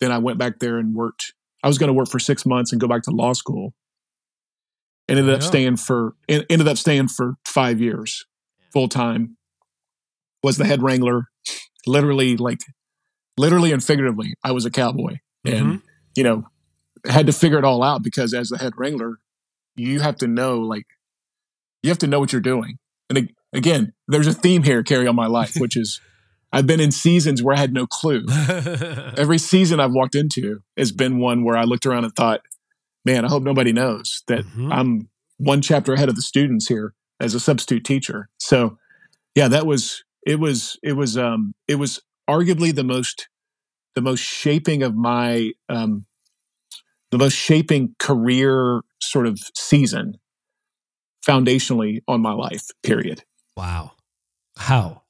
[0.01, 2.73] then I went back there and worked I was going to work for six months
[2.73, 3.75] and go back to law school.
[5.09, 8.25] Ended up staying for ended up staying for five years,
[8.73, 9.37] full time.
[10.45, 11.25] Was the head wrangler,
[11.85, 12.61] literally like,
[13.37, 14.35] literally and figuratively.
[14.45, 15.57] I was a cowboy, mm-hmm.
[15.57, 15.83] and
[16.17, 16.45] you know,
[17.07, 19.17] had to figure it all out because as the head wrangler,
[19.77, 20.87] you have to know like,
[21.83, 22.79] you have to know what you're doing.
[23.09, 26.01] And again, there's a theme here, Carey, on my life, which is
[26.53, 28.25] I've been in seasons where I had no clue.
[29.17, 32.41] Every season I've walked into has been one where I looked around and thought,
[33.05, 34.73] man, I hope nobody knows that mm-hmm.
[34.73, 38.29] I'm one chapter ahead of the students here as a substitute teacher.
[38.39, 38.79] So
[39.35, 43.29] yeah, that was it was it was um it was arguably the most
[43.95, 46.07] the most shaping of my um
[47.11, 50.15] the most shaping career sort of season
[51.27, 53.25] foundationally on my life, period.
[53.57, 53.93] Wow.
[54.57, 55.03] How?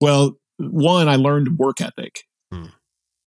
[0.00, 2.66] Well, one, I learned work ethic hmm.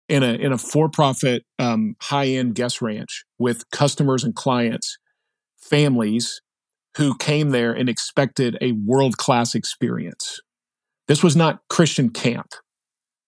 [0.08, 4.98] in a in a for profit um, high end guest ranch with customers and clients,
[5.58, 6.40] families
[6.96, 10.40] who came there and expected a world class experience.
[11.08, 12.48] This was not Christian camp.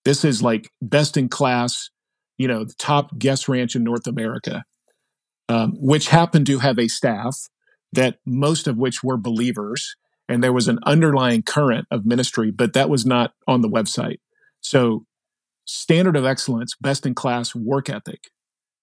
[0.04, 1.90] This is like best in class,
[2.38, 4.64] you know, the top guest ranch in North America,
[5.48, 7.36] um, which happened to have a staff
[7.92, 9.96] that most of which were believers.
[10.28, 14.18] And there was an underlying current of ministry, but that was not on the website.
[14.60, 15.04] So,
[15.64, 18.20] standard of excellence, best in class work ethic.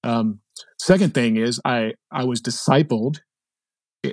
[0.03, 0.39] Um,
[0.79, 3.19] second thing is, I I was discipled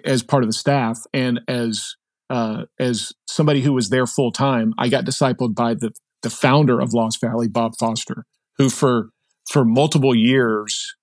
[0.04, 1.94] as part of the staff, and as
[2.28, 6.80] uh, as somebody who was there full time, I got discipled by the the founder
[6.80, 8.24] of Lost Valley, Bob Foster,
[8.58, 9.10] who for
[9.50, 10.94] for multiple years,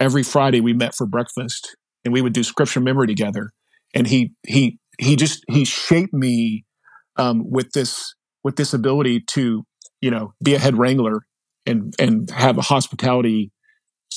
[0.00, 3.50] every Friday we met for breakfast and we would do scripture memory together.
[3.94, 6.64] And he he he just he shaped me
[7.16, 9.64] um, with this with this ability to
[10.00, 11.26] you know be a head wrangler
[11.66, 13.50] and and have a hospitality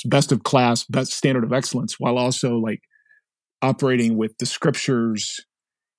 [0.05, 2.81] best of class best standard of excellence while also like
[3.61, 5.39] operating with the scriptures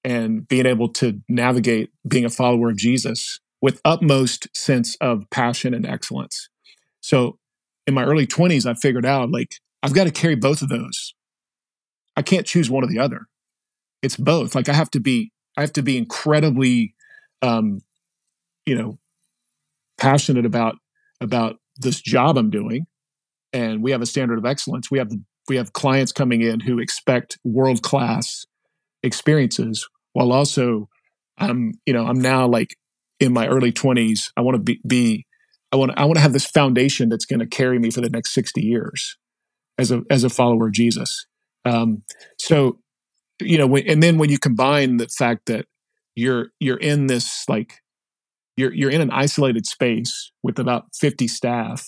[0.05, 5.75] and being able to navigate being a follower of Jesus with utmost sense of passion
[5.75, 6.49] and excellence.
[7.01, 7.39] So
[7.89, 11.15] in my early 20s I figured out like I've got to carry both of those
[12.19, 13.28] I can't choose one or the other.
[14.03, 14.55] It's both.
[14.55, 16.95] Like I have to be, I have to be incredibly,
[17.43, 17.81] um,
[18.67, 18.99] you know,
[19.99, 20.77] passionate about
[21.21, 22.87] about this job I'm doing,
[23.53, 24.91] and we have a standard of excellence.
[24.91, 25.11] We have
[25.49, 28.47] we have clients coming in who expect world class
[29.03, 30.89] experiences, while also,
[31.39, 32.77] I'm you know, I'm now like
[33.21, 34.31] in my early 20s.
[34.37, 35.27] I want to be, be
[35.73, 38.11] I want I want to have this foundation that's going to carry me for the
[38.11, 39.17] next 60 years
[39.79, 41.27] as a as a follower of Jesus.
[41.65, 42.03] Um,
[42.39, 42.79] so,
[43.41, 45.67] you know, when, and then when you combine the fact that
[46.15, 47.75] you're you're in this like
[48.57, 51.85] you're you're in an isolated space with about 50 staff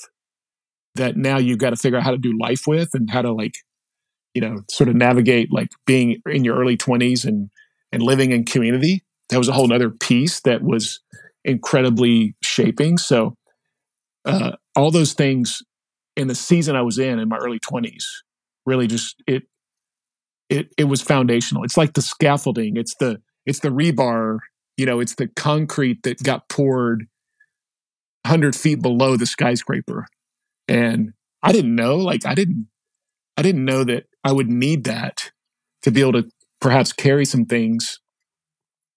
[0.94, 3.32] that now you've got to figure out how to do life with and how to
[3.32, 3.54] like
[4.34, 7.50] you know sort of navigate like being in your early 20s and
[7.90, 11.00] and living in community that was a whole other piece that was
[11.44, 12.98] incredibly shaping.
[12.98, 13.34] So
[14.24, 15.62] uh, all those things
[16.16, 18.04] in the season i was in in my early 20s
[18.66, 19.44] really just it
[20.50, 21.64] it it was foundational.
[21.64, 22.76] It's like the scaffolding.
[22.76, 24.38] It's the it's the rebar.
[24.76, 27.06] You know, it's the concrete that got poured
[28.26, 30.06] hundred feet below the skyscraper.
[30.68, 31.96] And I didn't know.
[31.96, 32.68] Like I didn't
[33.36, 35.30] I didn't know that I would need that
[35.82, 36.28] to be able to
[36.60, 38.00] perhaps carry some things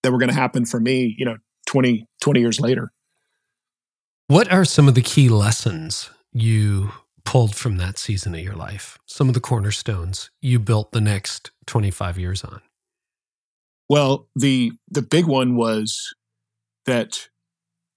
[0.01, 1.15] that were going to happen for me.
[1.17, 1.37] You know,
[1.67, 2.91] 20, 20 years later.
[4.27, 6.91] What are some of the key lessons you
[7.25, 8.97] pulled from that season of your life?
[9.05, 12.61] Some of the cornerstones you built the next 25 years on?
[13.89, 16.13] Well, the the big one was
[16.85, 17.27] that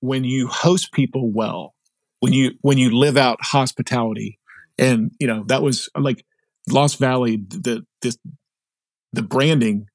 [0.00, 1.74] when you host people well,
[2.20, 4.38] when you when you live out hospitality,
[4.78, 6.24] and you know that was like
[6.68, 7.36] Lost Valley.
[7.36, 8.18] The this
[9.12, 9.86] the branding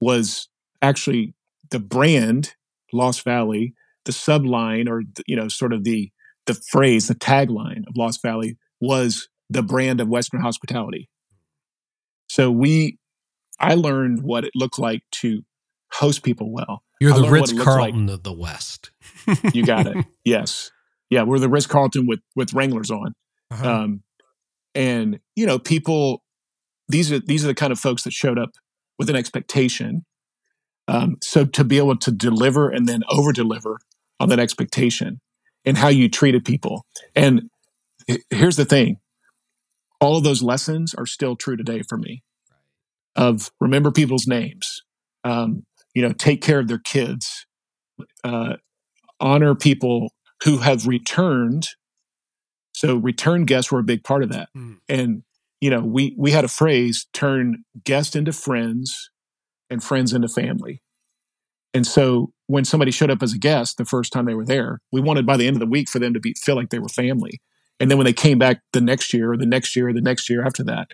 [0.00, 0.48] was
[0.82, 1.34] actually
[1.70, 2.54] the brand
[2.92, 3.74] Lost Valley.
[4.06, 6.10] The subline, or you know, sort of the
[6.50, 11.08] the phrase, the tagline of Lost Valley was the brand of Western hospitality.
[12.28, 12.98] So we,
[13.58, 15.42] I learned what it looked like to
[15.92, 16.82] host people well.
[17.00, 18.14] You're the Ritz Carlton like.
[18.14, 18.90] of the West.
[19.54, 20.04] you got it.
[20.24, 20.70] Yes.
[21.08, 21.22] Yeah.
[21.22, 23.14] We're the Ritz Carlton with, with Wranglers on.
[23.50, 23.70] Uh-huh.
[23.70, 24.02] Um,
[24.74, 26.22] and you know, people,
[26.88, 28.50] these are, these are the kind of folks that showed up
[28.98, 30.04] with an expectation.
[30.88, 33.78] Um, so to be able to deliver and then over deliver
[34.18, 35.20] on that expectation
[35.64, 36.84] and how you treated people.
[37.14, 37.50] And
[38.30, 38.96] here's the thing.
[40.00, 42.22] All of those lessons are still true today for me.
[43.16, 44.82] Of remember people's names.
[45.24, 47.46] Um, you know take care of their kids.
[48.24, 48.56] Uh,
[49.18, 50.12] honor people
[50.44, 51.68] who have returned.
[52.72, 54.48] So return guests were a big part of that.
[54.56, 54.78] Mm.
[54.88, 55.22] and
[55.60, 59.10] you know we we had a phrase turn guests into friends
[59.68, 60.82] and friends into family.
[61.74, 64.80] And so when somebody showed up as a guest the first time they were there,
[64.90, 66.80] we wanted by the end of the week for them to be feel like they
[66.80, 67.40] were family.
[67.78, 70.00] And then when they came back the next year or the next year or the
[70.00, 70.88] next year after that,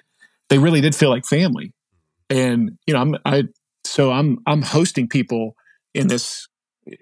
[0.51, 1.73] they really did feel like family.
[2.29, 3.45] And you know, I'm I
[3.85, 5.57] so I'm I'm hosting people
[5.95, 6.47] in this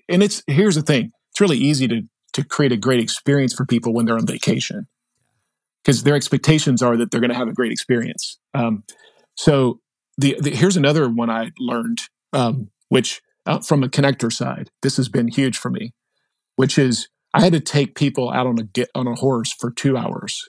[0.09, 1.11] and it's here's the thing.
[1.33, 2.03] It's really easy to
[2.35, 4.87] to create a great experience for people when they're on vacation
[5.83, 8.39] because their expectations are that they're going to have a great experience.
[8.55, 8.85] Um,
[9.35, 9.81] so
[10.17, 12.03] the, the, here's another one I learned,
[12.33, 15.93] um, which uh, from a connector side, this has been huge for me,
[16.57, 19.71] which is I had to take people out on a get on a horse for
[19.71, 20.49] two hours.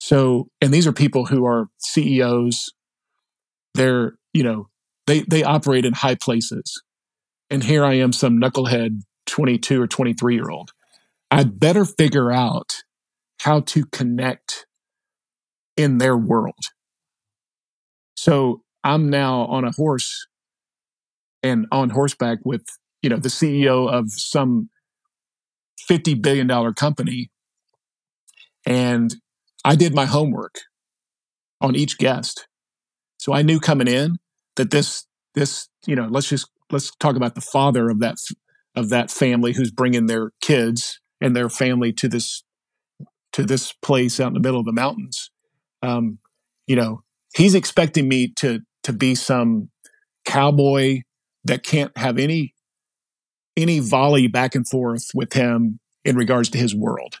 [0.00, 2.72] So, and these are people who are CEOs.
[3.74, 4.68] They're, you know,
[5.06, 6.82] they they operate in high places.
[7.50, 10.70] And here I am, some knucklehead 22 or 23 year old.
[11.30, 12.82] I'd better figure out
[13.40, 14.66] how to connect
[15.76, 16.54] in their world.
[18.16, 20.26] So I'm now on a horse
[21.44, 22.64] and on horseback with
[23.02, 24.70] you know the CEO of some
[25.78, 27.30] fifty billion dollar company,
[28.66, 29.14] And
[29.64, 30.60] I did my homework
[31.60, 32.46] on each guest.
[33.18, 34.18] So I knew coming in
[34.56, 38.16] that this, this, you know, let's just, let's talk about the father of that,
[38.74, 42.44] of that family who's bringing their kids and their family to this,
[43.32, 45.30] to this place out in the middle of the mountains.
[45.82, 46.18] Um,
[46.66, 47.02] you know,
[47.34, 49.70] he's expecting me to, to be some
[50.24, 51.02] cowboy
[51.44, 52.54] that can't have any,
[53.56, 57.20] any volley back and forth with him in regards to his world.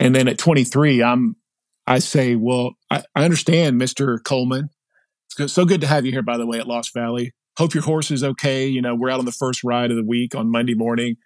[0.00, 1.36] And then at 23, I'm,
[1.86, 4.22] I say, well, I, I understand, Mr.
[4.22, 4.70] Coleman.
[5.38, 7.32] It's so good to have you here, by the way, at Lost Valley.
[7.58, 8.66] Hope your horse is okay.
[8.66, 11.16] You know, we're out on the first ride of the week on Monday morning.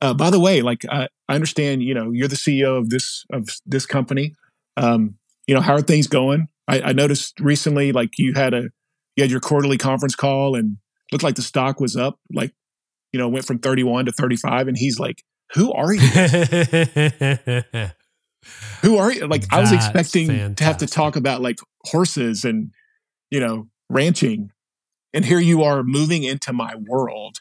[0.00, 3.24] Uh, by the way, like I, I understand, you know, you're the CEO of this
[3.32, 4.34] of this company.
[4.76, 5.16] Um,
[5.46, 6.48] you know, how are things going?
[6.68, 8.70] I, I noticed recently, like you had a
[9.16, 10.76] you had your quarterly conference call and
[11.12, 12.52] looked like the stock was up, like
[13.12, 15.22] you know, went from 31 to 35, and he's like,
[15.54, 16.00] "Who are you?"
[18.82, 19.26] Who are you?
[19.26, 20.56] Like, That's I was expecting fantastic.
[20.56, 22.70] to have to talk about like horses and,
[23.30, 24.50] you know, ranching.
[25.12, 27.38] And here you are moving into my world.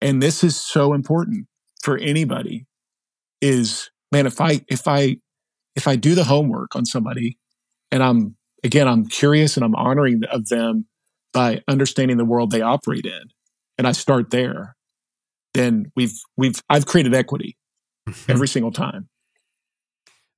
[0.00, 1.46] And this is so important
[1.82, 2.66] for anybody
[3.40, 5.18] is man, if I, if I,
[5.76, 7.38] if I do the homework on somebody
[7.92, 10.86] and I'm, again, I'm curious and I'm honoring of them
[11.32, 13.22] by understanding the world they operate in
[13.76, 14.76] and I start there,
[15.54, 17.56] then we've, we've, I've created equity
[18.08, 18.30] mm-hmm.
[18.30, 19.08] every single time.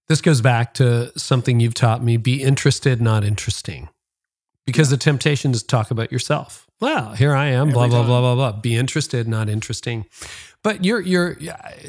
[0.09, 3.89] This goes back to something you've taught me be interested, not interesting.
[4.67, 6.67] Because the temptation is to talk about yourself.
[6.81, 8.07] Well, here I am, Every blah, blah, time.
[8.07, 8.61] blah, blah, blah.
[8.61, 10.07] Be interested, not interesting.
[10.63, 11.37] But you're, you're,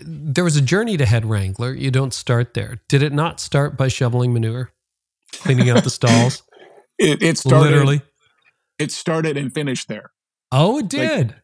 [0.04, 1.74] there was a journey to head wrangler.
[1.74, 2.82] You don't start there.
[2.88, 4.72] Did it not start by shoveling manure,
[5.34, 6.44] cleaning out the stalls?
[7.00, 8.02] It, it started, literally.
[8.82, 10.12] It started and finished there.
[10.52, 11.28] Oh, it did.
[11.30, 11.36] Like,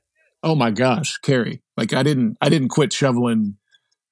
[0.44, 1.62] oh my gosh, Carey.
[1.76, 3.58] Like I didn't, I didn't quit shoveling.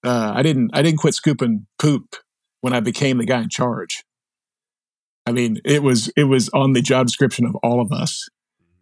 [0.04, 2.16] Uh, I didn't, I didn't quit scooping poop
[2.62, 4.04] when I became the guy in charge.
[5.26, 8.30] I mean, it was it was on the job description of all of us,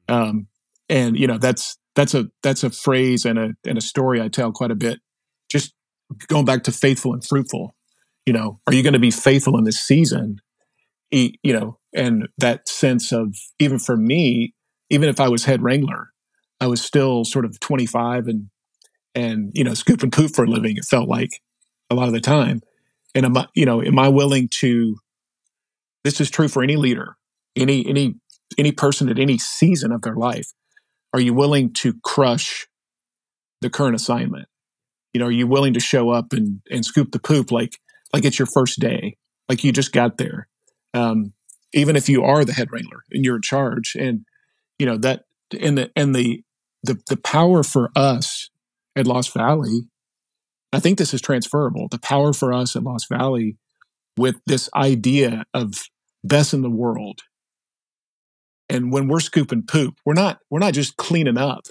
[0.09, 0.47] um,
[0.89, 4.27] and you know that's that's a that's a phrase and a and a story I
[4.27, 4.99] tell quite a bit.
[5.49, 5.73] Just
[6.27, 7.75] going back to faithful and fruitful.
[8.25, 10.39] You know, are you going to be faithful in this season?
[11.13, 14.55] You know, and that sense of even for me,
[14.89, 16.09] even if I was head wrangler,
[16.59, 18.49] I was still sort of 25 and
[19.13, 20.75] and you know scoop and poop for a living.
[20.75, 21.29] It felt like
[21.91, 22.61] a lot of the time,
[23.13, 24.97] and am I, you know, am I willing to?
[26.03, 27.15] This is true for any leader,
[27.55, 28.15] any any
[28.57, 30.47] any person at any season of their life.
[31.13, 32.67] Are you willing to crush
[33.61, 34.47] the current assignment?
[35.13, 37.77] You know, are you willing to show up and and scoop the poop like
[38.13, 40.47] like it's your first day, like you just got there?
[40.93, 41.33] Um,
[41.73, 44.25] even if you are the head wrangler and you're in charge, and
[44.77, 45.23] you know that
[45.59, 46.43] and the and the
[46.83, 48.49] the the power for us
[48.95, 49.81] at Lost Valley
[50.73, 51.87] I think this is transferable.
[51.87, 53.57] The power for us at Lost Valley
[54.17, 55.75] with this idea of
[56.23, 57.21] best in the world.
[58.69, 61.67] And when we're scooping poop, we're not we're not just cleaning up.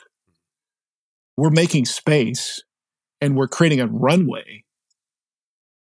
[1.36, 2.62] We're making space
[3.20, 4.62] and we're creating a runway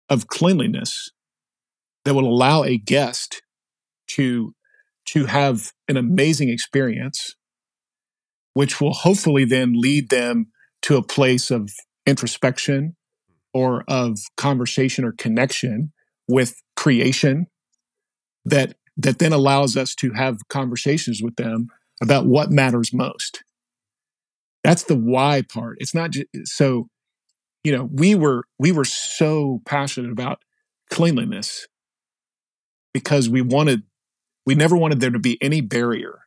[0.10, 1.10] of cleanliness
[2.08, 3.42] that will allow a guest
[4.08, 4.56] to
[5.08, 7.36] to have an amazing experience
[8.54, 10.48] which will hopefully then lead them
[10.82, 11.70] to a place of
[12.06, 12.96] introspection
[13.54, 15.92] or of conversation or connection
[16.30, 17.48] with creation
[18.46, 21.68] that that then allows us to have conversations with them
[22.02, 23.44] about what matters most.
[24.64, 25.76] That's the why part.
[25.82, 26.88] It's not just so
[27.66, 30.40] you know we were we were so passionate about
[30.90, 31.68] cleanliness
[32.98, 33.84] because we wanted
[34.44, 36.22] we never wanted there to be any barrier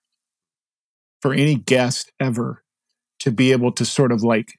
[1.20, 2.62] for any guest ever
[3.18, 4.52] to be able to sort of like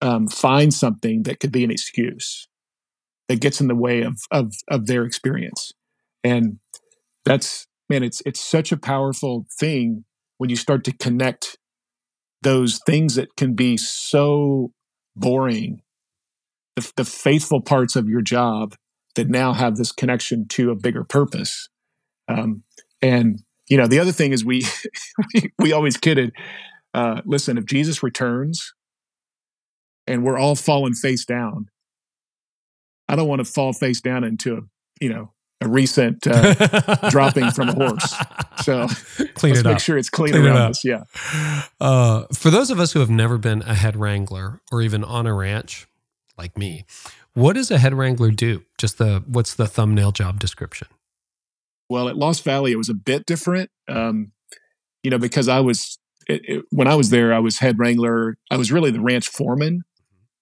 [0.00, 2.48] um, find something that could be an excuse
[3.28, 5.72] that gets in the way of of of their experience,
[6.22, 6.58] and
[7.26, 10.06] that's man, it's it's such a powerful thing
[10.38, 11.58] when you start to connect
[12.40, 14.72] those things that can be so
[15.14, 15.82] boring,
[16.76, 18.74] the, the faithful parts of your job
[19.14, 21.68] that now have this connection to a bigger purpose.
[22.28, 22.62] Um,
[23.00, 24.64] and you know, the other thing is we
[25.58, 26.32] we, always kidded.
[26.92, 28.74] Uh, listen, if Jesus returns,
[30.06, 31.68] and we're all falling face down.
[33.08, 34.60] I don't want to fall face down into a,
[35.00, 38.14] you know, a recent uh, dropping from a horse.
[38.62, 38.86] So
[39.34, 40.84] clean let's make sure it's clean, clean around us.
[40.84, 41.04] Yeah.
[41.80, 45.26] Uh, for those of us who have never been a head wrangler or even on
[45.26, 45.86] a ranch,
[46.36, 46.84] like me,
[47.34, 48.64] what does a head wrangler do?
[48.78, 50.88] Just the what's the thumbnail job description?
[51.88, 53.70] Well, at Lost Valley, it was a bit different.
[53.88, 54.32] Um,
[55.02, 58.36] you know, because I was it, it, when I was there, I was head wrangler.
[58.50, 59.84] I was really the ranch foreman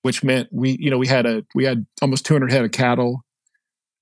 [0.03, 3.25] which meant we, you know, we had a we had almost 200 head of cattle,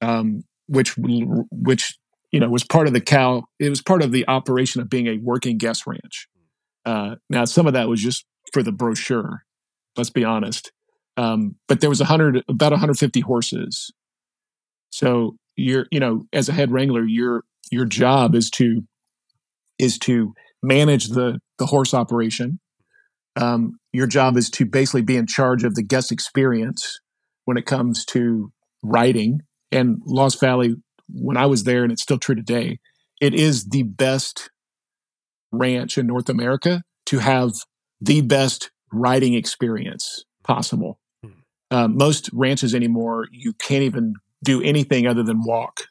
[0.00, 1.98] um, which which
[2.32, 3.44] you know was part of the cow.
[3.58, 6.26] It was part of the operation of being a working guest ranch.
[6.84, 9.44] Uh, now, some of that was just for the brochure.
[9.96, 10.72] Let's be honest.
[11.20, 13.92] Um, but there was a hundred, about 150 horses.
[14.88, 18.82] So you're, you know, as a head wrangler, your your job is to
[19.78, 22.58] is to manage the the horse operation.
[23.36, 27.00] Um, your job is to basically be in charge of the guest experience
[27.44, 28.50] when it comes to
[28.82, 29.40] riding.
[29.70, 30.74] And Lost Valley,
[31.08, 32.78] when I was there, and it's still true today,
[33.20, 34.50] it is the best
[35.52, 37.52] ranch in North America to have
[38.00, 40.99] the best riding experience possible.
[41.70, 45.82] Uh, most ranches anymore, you can't even do anything other than walk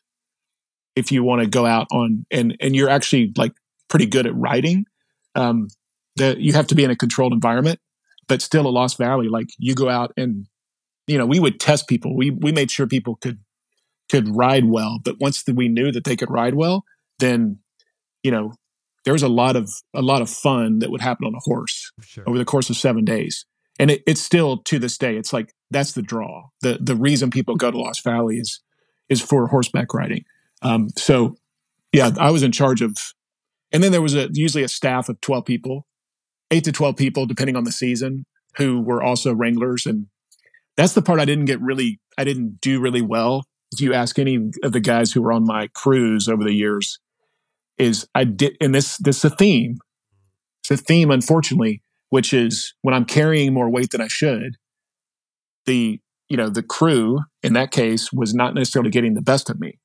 [0.96, 3.54] if you want to go out on and and you're actually like
[3.88, 4.86] pretty good at riding.
[5.36, 5.68] Um,
[6.16, 7.80] that you have to be in a controlled environment,
[8.28, 10.48] but still a Lost Valley, like you go out and
[11.08, 12.16] you know we would test people.
[12.16, 13.40] We we made sure people could
[14.10, 16.84] could ride well, but once we knew that they could ride well,
[17.20, 17.60] then
[18.24, 18.54] you know
[19.06, 21.92] there was a lot of a lot of fun that would happen on a horse
[22.02, 22.24] sure.
[22.28, 23.46] over the course of seven days
[23.80, 27.30] and it, it's still to this day it's like that's the draw the the reason
[27.30, 28.62] people go to lost valley is
[29.10, 30.24] is for horseback riding
[30.62, 31.36] um, so
[31.92, 32.98] yeah i was in charge of
[33.72, 35.88] and then there was a usually a staff of 12 people
[36.52, 38.26] 8 to 12 people depending on the season
[38.58, 40.08] who were also wranglers and
[40.76, 44.18] that's the part i didn't get really i didn't do really well if you ask
[44.18, 47.00] any of the guys who were on my crews over the years
[47.78, 49.78] is I did, and this this is a theme.
[50.62, 54.58] It's a theme, unfortunately, which is when I'm carrying more weight than I should.
[55.70, 56.00] The
[56.30, 59.78] you know the crew in that case was not necessarily getting the best of me.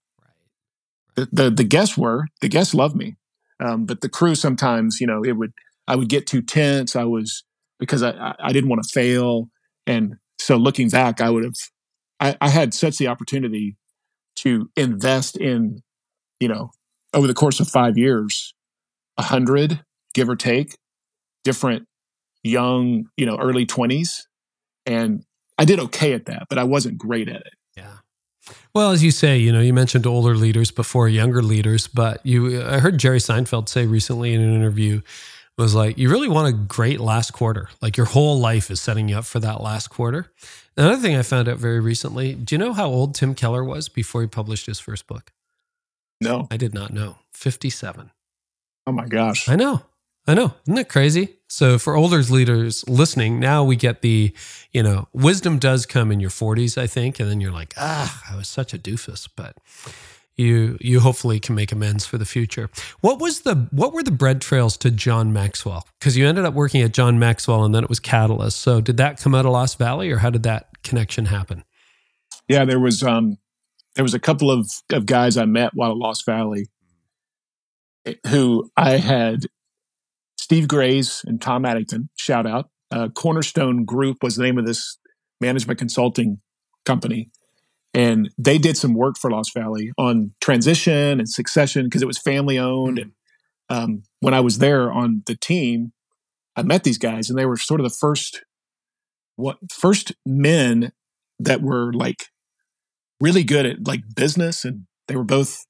[1.14, 3.16] The the, the guests were the guests loved me,
[3.60, 5.52] um, but the crew sometimes you know it would
[5.86, 6.96] I would get too tense.
[6.96, 7.44] I was
[7.78, 9.50] because I I didn't want to fail,
[9.86, 11.60] and so looking back, I would have
[12.18, 13.76] I, I had such the opportunity
[14.36, 15.82] to invest in
[16.40, 16.70] you know
[17.12, 18.54] over the course of five years,
[19.18, 20.78] a hundred, give or take,
[21.44, 21.86] different
[22.42, 24.26] young, you know, early twenties.
[24.86, 25.24] And
[25.58, 27.54] I did okay at that, but I wasn't great at it.
[27.76, 27.98] Yeah.
[28.74, 32.62] Well, as you say, you know, you mentioned older leaders before younger leaders, but you,
[32.62, 35.00] I heard Jerry Seinfeld say recently in an interview,
[35.56, 37.68] was like, you really want a great last quarter.
[37.80, 40.32] Like your whole life is setting you up for that last quarter.
[40.76, 43.88] Another thing I found out very recently, do you know how old Tim Keller was
[43.88, 45.32] before he published his first book?
[46.20, 46.48] No.
[46.50, 47.18] I did not know.
[47.32, 48.10] 57.
[48.86, 49.48] Oh my gosh.
[49.48, 49.82] I know.
[50.26, 50.54] I know.
[50.64, 51.36] Isn't that crazy?
[51.48, 54.34] So for older leaders listening, now we get the,
[54.72, 58.22] you know, wisdom does come in your 40s, I think, and then you're like, ah,
[58.30, 59.58] I was such a doofus, but
[60.36, 62.68] you you hopefully can make amends for the future.
[63.00, 65.86] What was the what were the bread trails to John Maxwell?
[66.00, 68.58] Because you ended up working at John Maxwell and then it was Catalyst.
[68.58, 71.64] So did that come out of Lost Valley or how did that connection happen?
[72.48, 73.38] Yeah, there was um
[73.94, 76.66] there was a couple of, of guys I met while at Lost Valley
[78.04, 79.46] eh, who I had
[80.44, 82.68] Steve Grays and Tom Addington, shout out.
[82.90, 84.98] Uh, Cornerstone Group was the name of this
[85.40, 86.42] management consulting
[86.84, 87.30] company.
[87.94, 92.18] And they did some work for Lost Valley on transition and succession because it was
[92.18, 92.98] family owned.
[92.98, 93.12] And
[93.70, 95.94] um, when I was there on the team,
[96.54, 98.44] I met these guys and they were sort of the first
[99.36, 100.92] what first men
[101.38, 102.26] that were like
[103.18, 105.64] really good at like business and they were both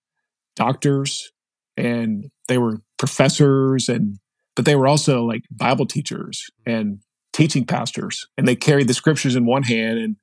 [0.56, 1.30] doctors
[1.76, 4.18] and they were professors and
[4.56, 7.00] but they were also like bible teachers and
[7.32, 10.16] teaching pastors and they carried the scriptures in one hand and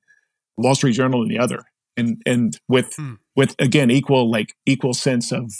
[0.56, 1.60] wall street journal in the other
[1.96, 3.14] and and with hmm.
[3.36, 5.52] with again equal like equal sense of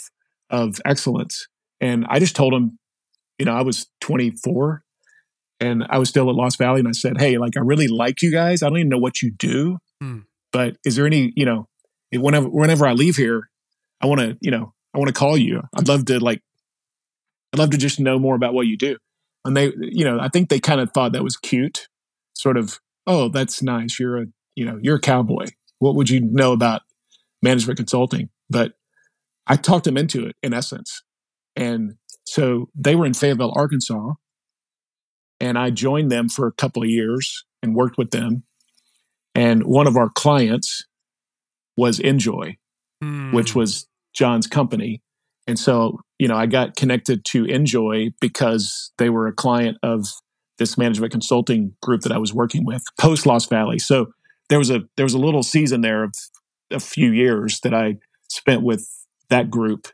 [0.49, 1.47] of excellence
[1.79, 2.77] and i just told them
[3.37, 4.83] you know i was 24
[5.59, 8.21] and i was still at lost valley and i said hey like i really like
[8.21, 10.19] you guys i don't even know what you do hmm.
[10.53, 11.67] But is there any, you know,
[12.13, 13.49] whenever whenever I leave here,
[13.99, 15.63] I want to, you know, I want to call you.
[15.75, 16.41] I'd love to like,
[17.53, 18.97] I'd love to just know more about what you do.
[19.45, 21.87] And they, you know, I think they kind of thought that was cute,
[22.33, 22.79] sort of.
[23.05, 23.99] Oh, that's nice.
[23.99, 24.25] You're a,
[24.55, 25.47] you know, you're a cowboy.
[25.79, 26.81] What would you know about
[27.41, 28.29] management consulting?
[28.49, 28.73] But
[29.45, 31.03] I talked them into it in essence.
[31.55, 34.13] And so they were in Fayetteville, Arkansas.
[35.39, 38.43] And I joined them for a couple of years and worked with them.
[39.35, 40.85] And one of our clients
[41.75, 42.57] was INJOY,
[43.03, 43.33] mm.
[43.33, 43.59] which hmm.
[43.59, 45.01] was John's company.
[45.47, 50.07] And so, you know, I got connected to INJOY because they were a client of
[50.57, 53.77] this management consulting group that I was working with post Lost Valley.
[53.77, 54.13] So
[54.47, 56.13] there was a there was a little season there of
[56.71, 57.97] a few years that I
[58.29, 58.87] spent with
[59.31, 59.89] that group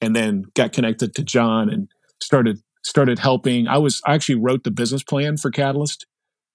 [0.00, 1.86] and then got connected to John and
[2.20, 3.68] started started helping.
[3.68, 6.06] I was I actually wrote the business plan for Catalyst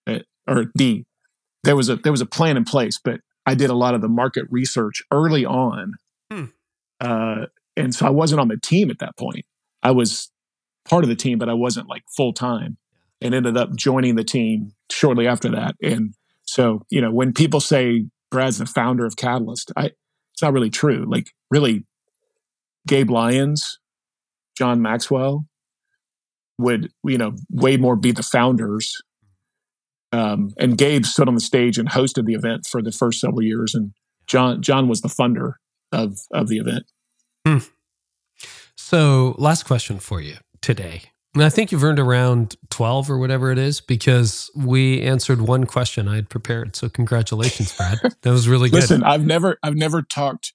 [0.05, 0.19] uh,
[0.49, 1.05] or the
[1.63, 4.01] there was a there was a plan in place, but I did a lot of
[4.01, 5.93] the market research early on,
[6.29, 6.45] hmm.
[6.99, 7.45] uh,
[7.75, 9.45] and so I wasn't on the team at that point.
[9.81, 10.31] I was
[10.85, 12.77] part of the team, but I wasn't like full time,
[13.21, 15.75] and ended up joining the team shortly after that.
[15.81, 16.13] And
[16.43, 19.91] so, you know, when people say Brad's the founder of Catalyst, I
[20.33, 21.05] it's not really true.
[21.07, 21.85] Like, really,
[22.87, 23.79] Gabe Lyons,
[24.57, 25.45] John Maxwell
[26.57, 29.01] would, you know, way more be the founders
[30.13, 33.41] um, and Gabe stood on the stage and hosted the event for the first several
[33.41, 33.93] years, and
[34.27, 35.53] John John was the funder
[35.91, 36.85] of of the event.
[37.45, 37.59] Hmm.
[38.75, 41.03] So, last question for you today.
[41.35, 45.65] And I think you've earned around 12 or whatever it is because we answered one
[45.65, 46.75] question I had prepared.
[46.75, 47.97] So congratulations, Brad.
[48.21, 48.81] that was really good.
[48.81, 50.53] Listen, I've never I've never talked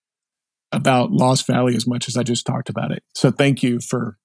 [0.70, 3.02] about Lost Valley as much as I just talked about it.
[3.12, 4.19] So thank you for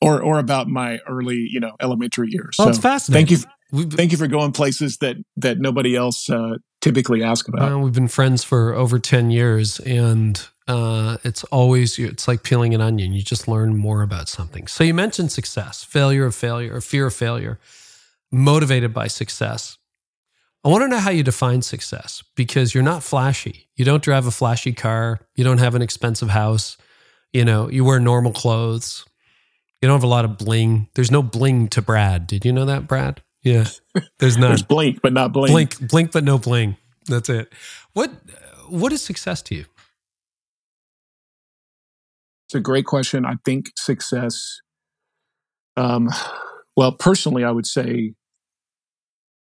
[0.00, 2.56] or or about my early, you know, elementary years.
[2.58, 3.26] Well, so it's fascinating.
[3.28, 7.48] Thank you We've, Thank you for going places that that nobody else uh, typically asks
[7.48, 7.72] about.
[7.72, 12.74] Uh, we've been friends for over ten years, and uh, it's always it's like peeling
[12.74, 13.12] an onion.
[13.12, 14.68] You just learn more about something.
[14.68, 17.58] So you mentioned success, failure of failure, or fear of failure,
[18.30, 19.78] motivated by success.
[20.62, 23.68] I want to know how you define success because you're not flashy.
[23.74, 25.20] You don't drive a flashy car.
[25.34, 26.76] You don't have an expensive house.
[27.32, 29.04] You know, you wear normal clothes.
[29.82, 30.88] You don't have a lot of bling.
[30.94, 32.28] There's no bling to Brad.
[32.28, 33.22] Did you know that, Brad?
[33.42, 33.64] Yeah,
[34.18, 34.50] there's none.
[34.50, 35.52] there's BLINC, but not bling.
[35.52, 36.76] BLINC, BLINC, but no bling.
[37.06, 37.52] That's it.
[37.94, 38.12] What
[38.68, 39.64] What is success to you?
[42.50, 43.24] It's a great question.
[43.24, 44.58] I think success.
[45.76, 46.08] Um,
[46.76, 48.14] well, personally, I would say,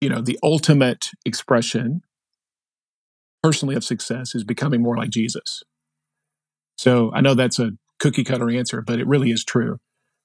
[0.00, 2.00] you know, the ultimate expression,
[3.40, 5.62] personally, of success is becoming more like Jesus.
[6.76, 7.70] So I know that's a
[8.00, 9.78] cookie cutter answer, but it really is true.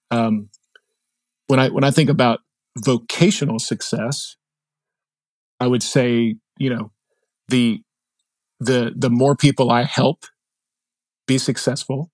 [0.09, 0.49] Um,
[1.45, 2.39] when I when I think about
[2.83, 4.35] vocational success,
[5.59, 6.91] I would say, you know,
[7.49, 7.83] the
[8.59, 10.25] the the more people I help
[11.27, 12.09] be successful,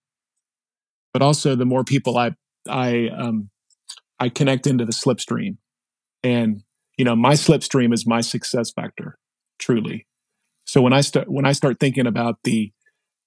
[1.14, 2.32] but also the more people I
[2.68, 3.50] I um,
[4.20, 5.58] I connect into the slipstream,
[6.24, 6.64] and
[6.98, 9.18] you know, my slipstream is my success factor,
[9.58, 10.06] truly.
[10.66, 12.72] So when I start when I start thinking about the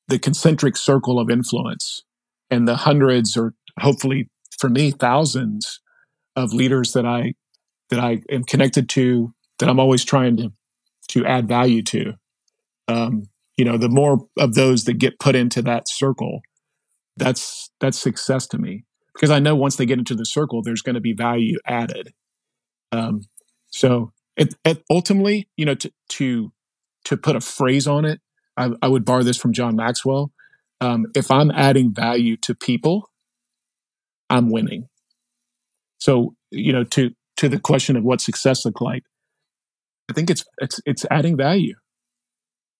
[0.08, 2.02] the concentric circle of influence
[2.50, 4.28] and the hundreds or hopefully
[4.58, 5.80] for me thousands
[6.36, 7.34] of leaders that I
[7.90, 10.52] that I am connected to that I'm always trying to
[11.08, 12.14] to add value to.
[12.88, 13.24] Um,
[13.56, 16.40] you know, the more of those that get put into that circle,
[17.16, 18.84] that's that's success to me
[19.14, 22.12] because I know once they get into the circle, there's going to be value added.
[22.90, 23.22] Um,
[23.68, 26.52] so it, it ultimately, you know, to to
[27.04, 28.20] to put a phrase on it,
[28.56, 30.32] I, I would borrow this from John Maxwell.
[30.80, 33.10] Um, if I'm adding value to people,
[34.30, 34.88] I'm winning.
[35.98, 39.04] So, you know, to to the question of what success look like,
[40.10, 41.74] I think it's it's it's adding value.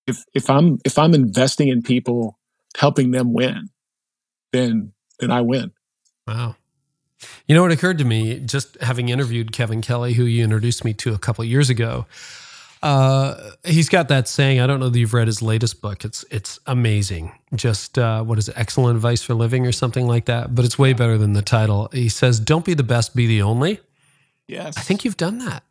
[0.06, 2.38] If if I'm if I'm investing in people,
[2.76, 3.68] helping them win,
[4.52, 5.72] then then I win.
[6.26, 6.56] Wow.
[7.46, 10.92] You know what occurred to me just having interviewed Kevin Kelly, who you introduced me
[10.94, 12.06] to a couple years ago.
[12.82, 14.58] Uh, he's got that saying.
[14.58, 16.04] I don't know that you've read his latest book.
[16.04, 17.32] It's it's amazing.
[17.54, 18.58] Just uh, what is it?
[18.58, 20.54] Excellent advice for living or something like that.
[20.54, 21.88] But it's way better than the title.
[21.92, 23.78] He says, "Don't be the best, be the only."
[24.48, 25.62] Yes, I think you've done that.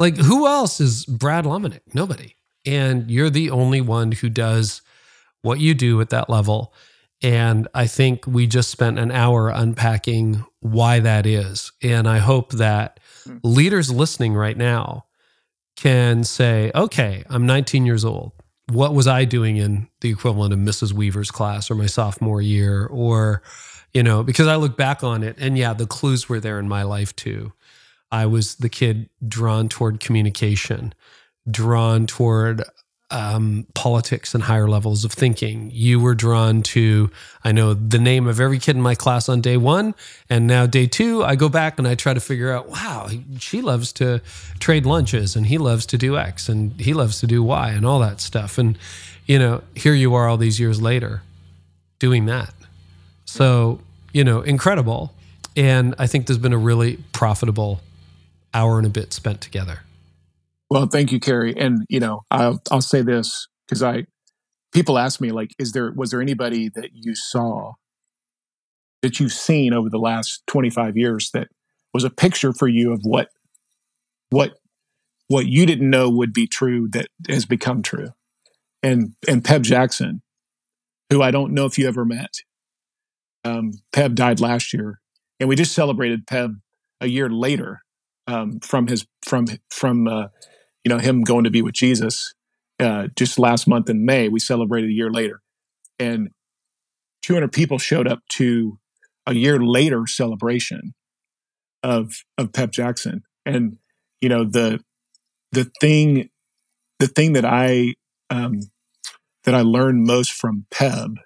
[0.00, 1.82] Like who else is Brad Lomenick?
[1.94, 2.34] Nobody.
[2.66, 4.82] And you're the only one who does
[5.42, 6.74] what you do at that level.
[7.22, 11.72] And I think we just spent an hour unpacking why that is.
[11.82, 13.38] And I hope that hmm.
[13.42, 15.06] leaders listening right now
[15.76, 18.32] can say, okay, I'm 19 years old.
[18.70, 20.92] What was I doing in the equivalent of Mrs.
[20.92, 22.86] Weaver's class or my sophomore year?
[22.86, 23.42] Or,
[23.92, 26.68] you know, because I look back on it and yeah, the clues were there in
[26.68, 27.52] my life too.
[28.10, 30.94] I was the kid drawn toward communication,
[31.50, 32.62] drawn toward
[33.12, 35.70] um, politics and higher levels of thinking.
[35.72, 37.10] You were drawn to,
[37.44, 39.94] I know the name of every kid in my class on day one.
[40.30, 43.60] And now day two, I go back and I try to figure out, wow, she
[43.60, 44.22] loves to
[44.58, 47.84] trade lunches and he loves to do X and he loves to do Y and
[47.84, 48.56] all that stuff.
[48.56, 48.78] And,
[49.26, 51.22] you know, here you are all these years later
[51.98, 52.54] doing that.
[53.26, 53.80] So,
[54.12, 55.12] you know, incredible.
[55.54, 57.82] And I think there's been a really profitable
[58.54, 59.80] hour and a bit spent together.
[60.72, 61.54] Well, thank you, Carey.
[61.54, 64.06] And you know, I'll I'll say this because I
[64.72, 67.74] people ask me like, is there was there anybody that you saw
[69.02, 71.48] that you've seen over the last 25 years that
[71.92, 73.28] was a picture for you of what
[74.30, 74.54] what
[75.28, 78.08] what you didn't know would be true that has become true.
[78.82, 80.22] And and Peb Jackson,
[81.10, 82.32] who I don't know if you ever met.
[83.44, 85.00] Um, Peb died last year,
[85.38, 86.62] and we just celebrated Peb
[86.98, 87.82] a year later
[88.26, 90.28] um, from his from from uh,
[90.84, 92.34] you know, him going to be with Jesus.
[92.80, 95.40] Uh, just last month in May, we celebrated a year later,
[95.98, 96.30] and
[97.22, 98.78] 200 people showed up to
[99.26, 100.94] a year later celebration
[101.82, 103.22] of of Peb Jackson.
[103.46, 103.78] And
[104.20, 104.80] you know the
[105.52, 106.30] the thing
[106.98, 107.94] the thing that I
[108.30, 108.60] um,
[109.44, 111.16] that I learned most from Peb,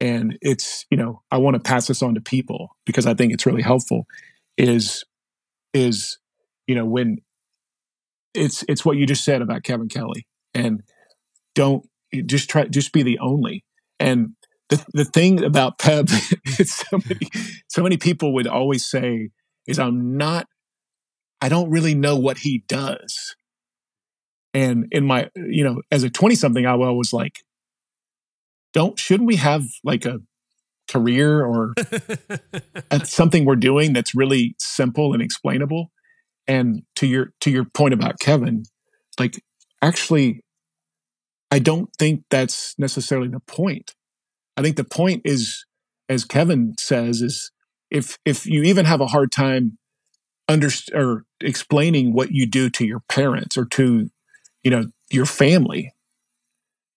[0.00, 3.32] and it's you know I want to pass this on to people because I think
[3.32, 4.06] it's really helpful.
[4.56, 5.04] Is
[5.72, 6.18] is
[6.66, 7.18] you know when
[8.34, 10.26] it's it's what you just said about Kevin Kelly.
[10.52, 10.82] And
[11.54, 11.86] don't
[12.26, 13.64] just try just be the only.
[13.98, 14.30] And
[14.68, 16.10] the, the thing about Peb
[16.66, 17.28] so many
[17.68, 19.30] so many people would always say
[19.66, 20.46] is I'm not
[21.40, 23.36] I don't really know what he does.
[24.52, 27.40] And in my you know as a 20 something I was like
[28.72, 30.18] don't shouldn't we have like a
[30.88, 31.72] career or
[33.04, 35.90] something we're doing that's really simple and explainable
[36.46, 38.64] and to your to your point about Kevin
[39.18, 39.42] like
[39.82, 40.40] actually
[41.50, 43.94] I don't think that's necessarily the point.
[44.56, 45.64] I think the point is,
[46.08, 47.52] as Kevin says, is
[47.90, 49.78] if if you even have a hard time
[50.48, 54.10] under or explaining what you do to your parents or to
[54.62, 55.92] you know your family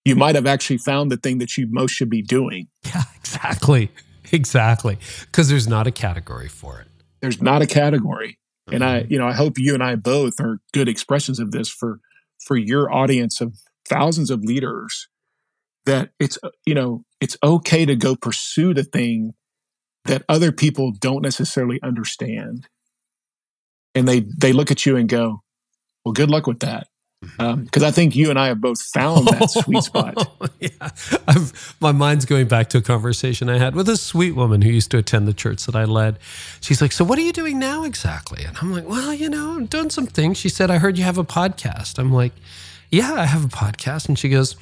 [0.04, 2.68] you might have actually found the thing that you most should be doing.
[2.84, 3.90] Yeah exactly.
[4.32, 4.98] Exactly.
[5.20, 6.88] Because there's not a category for it.
[7.20, 8.38] There's not a category
[8.68, 8.74] mm-hmm.
[8.74, 9.12] and i mm-hmm.
[9.12, 12.00] you know i hope you and i both are good expressions of this for
[12.38, 15.08] for your audience of thousands of leaders
[15.86, 19.32] that it's uh, you know it's okay to go pursue the thing
[20.04, 22.68] that other people don't necessarily understand
[23.94, 25.42] and they they look at you and go
[26.04, 26.86] well good luck with that
[27.20, 27.82] because mm-hmm.
[27.82, 30.14] um, I think you and I have both found that sweet spot.
[30.60, 30.90] yeah,
[31.26, 34.70] I've, my mind's going back to a conversation I had with a sweet woman who
[34.70, 36.18] used to attend the church that I led.
[36.60, 39.56] She's like, "So what are you doing now exactly?" And I'm like, "Well, you know,
[39.56, 42.32] I'm doing some things." She said, "I heard you have a podcast." I'm like,
[42.90, 44.54] "Yeah, I have a podcast," and she goes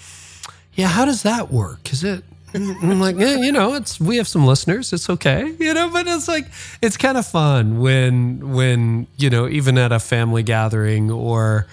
[0.77, 1.93] yeah, how does that work?
[1.93, 2.23] Is it?
[2.55, 4.93] I'm like, yeah, you know, it's we have some listeners.
[4.93, 6.47] It's okay, you know, but it's like
[6.81, 11.67] it's kind of fun when when you know even at a family gathering or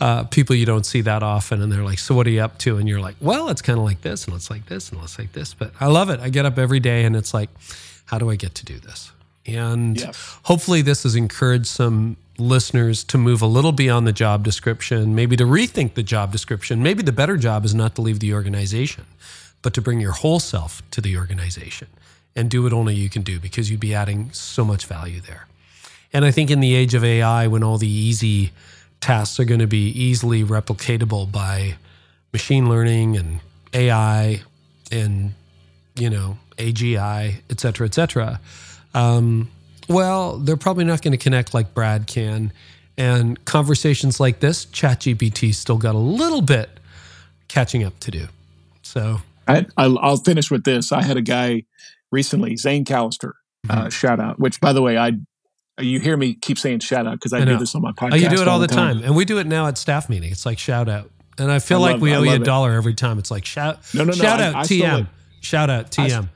[0.00, 2.58] uh, people you don't see that often, and they're like, "So what are you up
[2.58, 5.02] to?" And you're like, "Well, it's kind of like this, and it's like this, and
[5.02, 6.20] it's like this." But I love it.
[6.20, 7.50] I get up every day, and it's like,
[8.08, 9.12] how do I get to do this?
[9.46, 10.38] And yes.
[10.44, 15.36] hopefully, this has encouraged some listeners to move a little beyond the job description, maybe
[15.36, 16.82] to rethink the job description.
[16.82, 19.04] Maybe the better job is not to leave the organization,
[19.60, 21.88] but to bring your whole self to the organization
[22.34, 25.46] and do what only you can do because you'd be adding so much value there.
[26.12, 28.52] And I think in the age of AI, when all the easy
[29.00, 31.76] tasks are going to be easily replicatable by
[32.32, 33.40] machine learning and
[33.72, 34.42] AI
[34.90, 35.34] and,
[35.96, 38.40] you know, AGI, et cetera, et cetera,
[38.94, 39.50] um,
[39.88, 42.52] well, they're probably not going to connect like Brad can.
[42.96, 46.68] And conversations like this, ChatGPT still got a little bit
[47.46, 48.26] catching up to do.
[48.82, 50.92] So I, will finish with this.
[50.92, 51.64] I had a guy
[52.10, 53.32] recently, Zane Callister,
[53.68, 53.86] uh, mm-hmm.
[53.86, 54.38] uh, shout out.
[54.38, 55.12] Which, by the way, I
[55.80, 58.12] you hear me keep saying shout out because I, I do this on my podcast.
[58.12, 58.96] Oh, you do it all, all the time.
[58.96, 59.04] time.
[59.04, 60.30] and we do it now at staff meeting.
[60.30, 62.72] It's like shout out, and I feel I like love, we owe you a dollar
[62.72, 63.18] every time.
[63.18, 65.08] It's like shout, no, no, no, shout out TM,
[65.40, 66.28] shout out TM.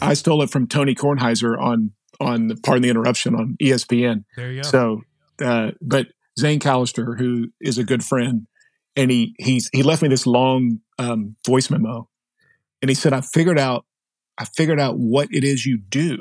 [0.00, 4.24] I, I stole it from Tony Kornheiser on on pardon the interruption on ESPN.
[4.36, 4.68] There you go.
[4.68, 5.02] So,
[5.42, 6.08] uh, but
[6.38, 8.46] Zane Callister, who is a good friend,
[8.96, 12.08] and he he's he left me this long um, voice memo,
[12.82, 13.84] and he said, "I figured out,
[14.38, 16.20] I figured out what it is you do,"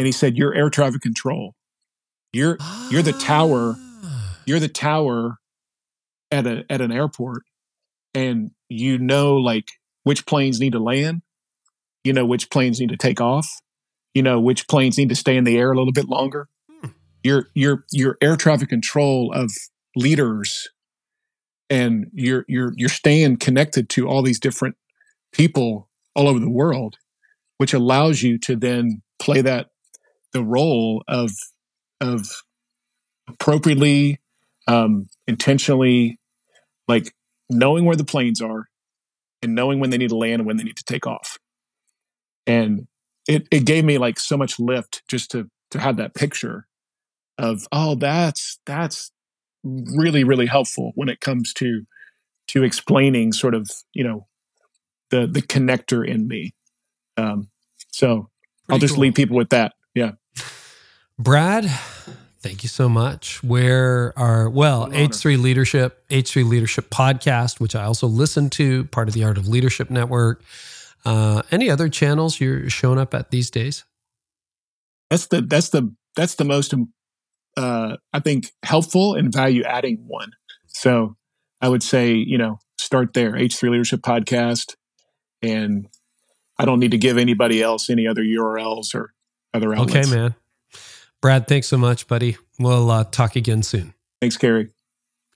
[0.00, 1.54] and he said, "You're air traffic control.
[2.32, 2.56] You're
[2.90, 3.76] you're the tower.
[3.78, 4.38] Ah.
[4.46, 5.36] You're the tower
[6.30, 7.42] at a at an airport,
[8.14, 9.72] and you know like
[10.04, 11.20] which planes need to land,
[12.02, 13.46] you know which planes need to take off."
[14.14, 16.48] you know which planes need to stay in the air a little bit longer.
[16.80, 16.88] Hmm.
[17.22, 19.52] Your your your air traffic control of
[19.96, 20.68] leaders
[21.68, 24.76] and you're you're you're staying connected to all these different
[25.32, 26.96] people all over the world,
[27.58, 29.68] which allows you to then play that
[30.32, 31.30] the role of
[32.00, 32.26] of
[33.28, 34.18] appropriately,
[34.66, 36.18] um, intentionally,
[36.88, 37.14] like
[37.48, 38.68] knowing where the planes are
[39.42, 41.38] and knowing when they need to land and when they need to take off.
[42.46, 42.86] And
[43.28, 46.66] it it gave me like so much lift just to to have that picture
[47.38, 49.12] of oh that's that's
[49.64, 51.82] really really helpful when it comes to
[52.48, 54.26] to explaining sort of you know
[55.10, 56.54] the the connector in me
[57.16, 57.48] um
[57.90, 58.28] so
[58.66, 59.02] Pretty i'll just cool.
[59.02, 60.12] leave people with that yeah
[61.22, 61.64] brad
[62.40, 68.06] thank you so much where are well h3 leadership h3 leadership podcast which i also
[68.06, 70.42] listen to part of the art of leadership network
[71.04, 73.84] uh, any other channels you're showing up at these days?
[75.08, 76.74] That's the that's the that's the most
[77.56, 80.32] uh, I think, helpful and value adding one.
[80.68, 81.16] So
[81.60, 84.76] I would say, you know, start there, H3 Leadership Podcast.
[85.42, 85.88] And
[86.58, 89.12] I don't need to give anybody else any other URLs or
[89.52, 90.06] other outlets.
[90.06, 90.34] Okay, man.
[91.22, 92.36] Brad, thanks so much, buddy.
[92.58, 93.94] We'll uh, talk again soon.
[94.20, 94.70] Thanks, Carey.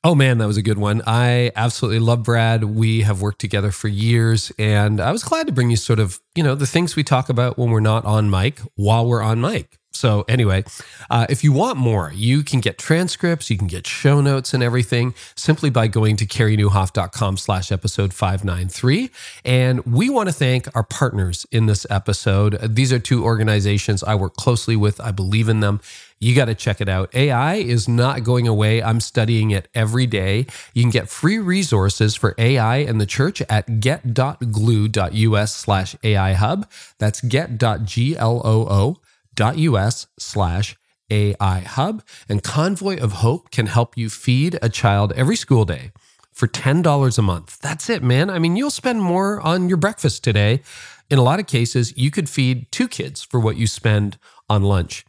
[0.03, 1.03] Oh man, that was a good one.
[1.07, 2.65] I absolutely love Brad.
[2.65, 6.21] We have worked together for years, and I was glad to bring you sort of,
[6.35, 9.41] you know, the things we talk about when we're not on mic while we're on
[9.41, 9.79] mic.
[9.95, 10.65] So, anyway,
[11.11, 14.63] uh, if you want more, you can get transcripts, you can get show notes and
[14.63, 19.11] everything simply by going to careynieuwhof.com slash episode 593.
[19.45, 22.59] And we want to thank our partners in this episode.
[22.75, 25.81] These are two organizations I work closely with, I believe in them.
[26.21, 27.15] You got to check it out.
[27.15, 28.83] AI is not going away.
[28.83, 30.47] I'm studying it every day.
[30.73, 36.71] You can get free resources for AI and the church at get.gloo.us slash AI hub.
[36.99, 38.97] That's get.gloo
[39.41, 40.77] us slash
[41.11, 42.03] AI Hub.
[42.29, 45.93] And Convoy of Hope can help you feed a child every school day
[46.33, 47.59] for $10 a month.
[47.61, 48.29] That's it, man.
[48.29, 50.63] I mean, you'll spend more on your breakfast today.
[51.11, 54.63] In a lot of cases, you could feed two kids for what you spend on
[54.63, 55.05] lunch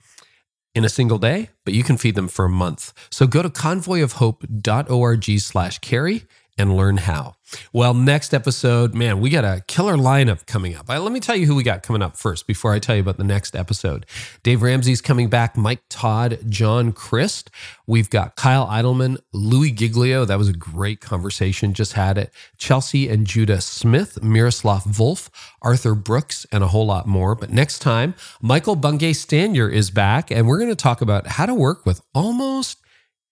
[0.76, 2.94] in a single day, but you can feed them for a month.
[3.10, 6.26] So go to convoyofhope.org slash carey
[6.58, 7.36] and learn how.
[7.74, 10.88] Well, next episode, man, we got a killer lineup coming up.
[10.90, 13.18] Let me tell you who we got coming up first before I tell you about
[13.18, 14.06] the next episode.
[14.42, 17.52] Dave Ramsey's coming back, Mike Todd, John Crist.
[17.86, 20.26] We've got Kyle Idleman, Louie Giglio.
[20.26, 21.74] That was a great conversation.
[21.74, 22.34] Just had it.
[22.58, 25.30] Chelsea and Judah Smith, Miroslav Volf,
[25.62, 27.36] Arthur Brooks, and a whole lot more.
[27.36, 31.46] But next time, Michael Bungay Stanier is back, and we're going to talk about how
[31.46, 32.80] to work with almost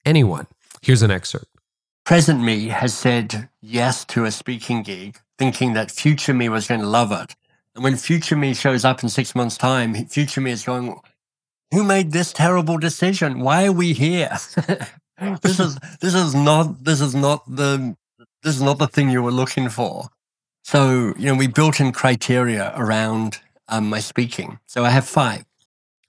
[0.05, 0.47] anyone.
[0.81, 1.52] Here's an excerpt.
[2.05, 6.81] Present me has said yes to a speaking gig, thinking that future me was going
[6.81, 7.35] to love it.
[7.75, 10.99] And when future me shows up in six months' time, future me is going,
[11.71, 13.39] Who made this terrible decision?
[13.39, 14.37] Why are we here?
[15.41, 17.95] this is this is not this is not the
[18.43, 20.09] this is not the thing you were looking for.
[20.65, 23.39] So, you know, we built in criteria around
[23.69, 24.59] um, my speaking.
[24.65, 25.45] So I have five.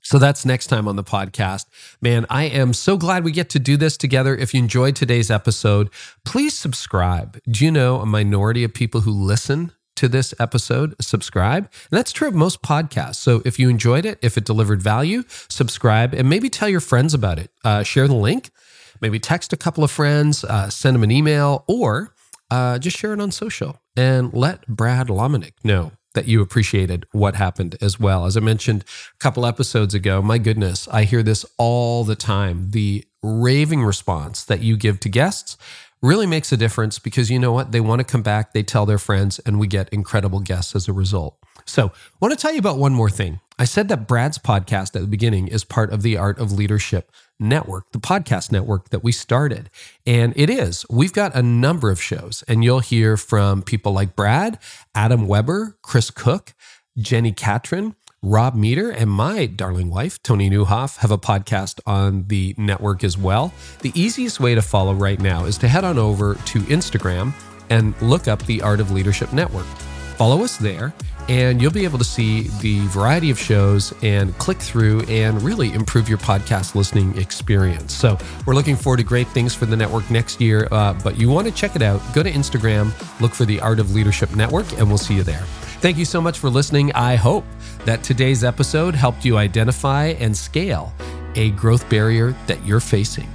[0.05, 1.65] So that's next time on the podcast.
[2.01, 4.37] Man, I am so glad we get to do this together.
[4.37, 5.89] If you enjoyed today's episode,
[6.27, 7.41] please subscribe.
[7.51, 11.71] Do you know a minority of people who listen to this episode subscribe?
[11.91, 13.17] And that's true of most podcasts.
[13.17, 17.15] So if you enjoyed it, if it delivered value, subscribe and maybe tell your friends
[17.15, 17.51] about it.
[17.65, 18.51] Uh, share the link,
[19.01, 22.15] maybe text a couple of friends, uh, send them an email, or
[22.51, 27.37] uh, just share it on social and let Brad Lomenick know that you appreciated what
[27.37, 28.25] happened as well.
[28.25, 28.85] As I mentioned
[29.15, 32.71] a couple episodes ago, my goodness, I hear this all the time.
[32.71, 35.57] The raving response that you give to guests
[36.03, 37.73] really makes a difference because you know what?
[37.73, 40.87] They want to come back, they tell their friends, and we get incredible guests as
[40.87, 41.39] a result.
[41.65, 43.41] So, I want to tell you about one more thing.
[43.59, 47.11] I said that Brad's podcast at the beginning is part of the Art of Leadership
[47.39, 49.71] network, the podcast network that we started.
[50.07, 50.85] And it is.
[50.91, 54.59] We've got a number of shows, and you'll hear from people like Brad,
[54.95, 56.55] Adam Weber, Chris Cook,
[56.99, 62.55] Jenni Catron, Rob Meter, and my darling wife, Toni Nieuwhof, have a podcast on the
[62.57, 63.53] network as well.
[63.83, 67.35] The easiest way to follow right now is to head on over to Instagram
[67.69, 69.67] and look up the Art of Leadership Network.
[70.17, 70.95] Follow us there
[71.29, 75.73] and you'll be able to see the variety of shows and click through and really
[75.73, 77.95] improve your podcast listening experience.
[77.95, 81.29] So, we're looking forward to great things for the network next year, uh, but you
[81.31, 82.01] want to check it out.
[82.15, 85.45] Go to Instagram, look for the Art of Leadership Network, and we'll see you there.
[85.81, 86.93] Thank you so much for listening.
[86.93, 87.45] I hope
[87.85, 90.95] that today's episode helped you identify and scale
[91.37, 93.29] a growth barrier that you're facing.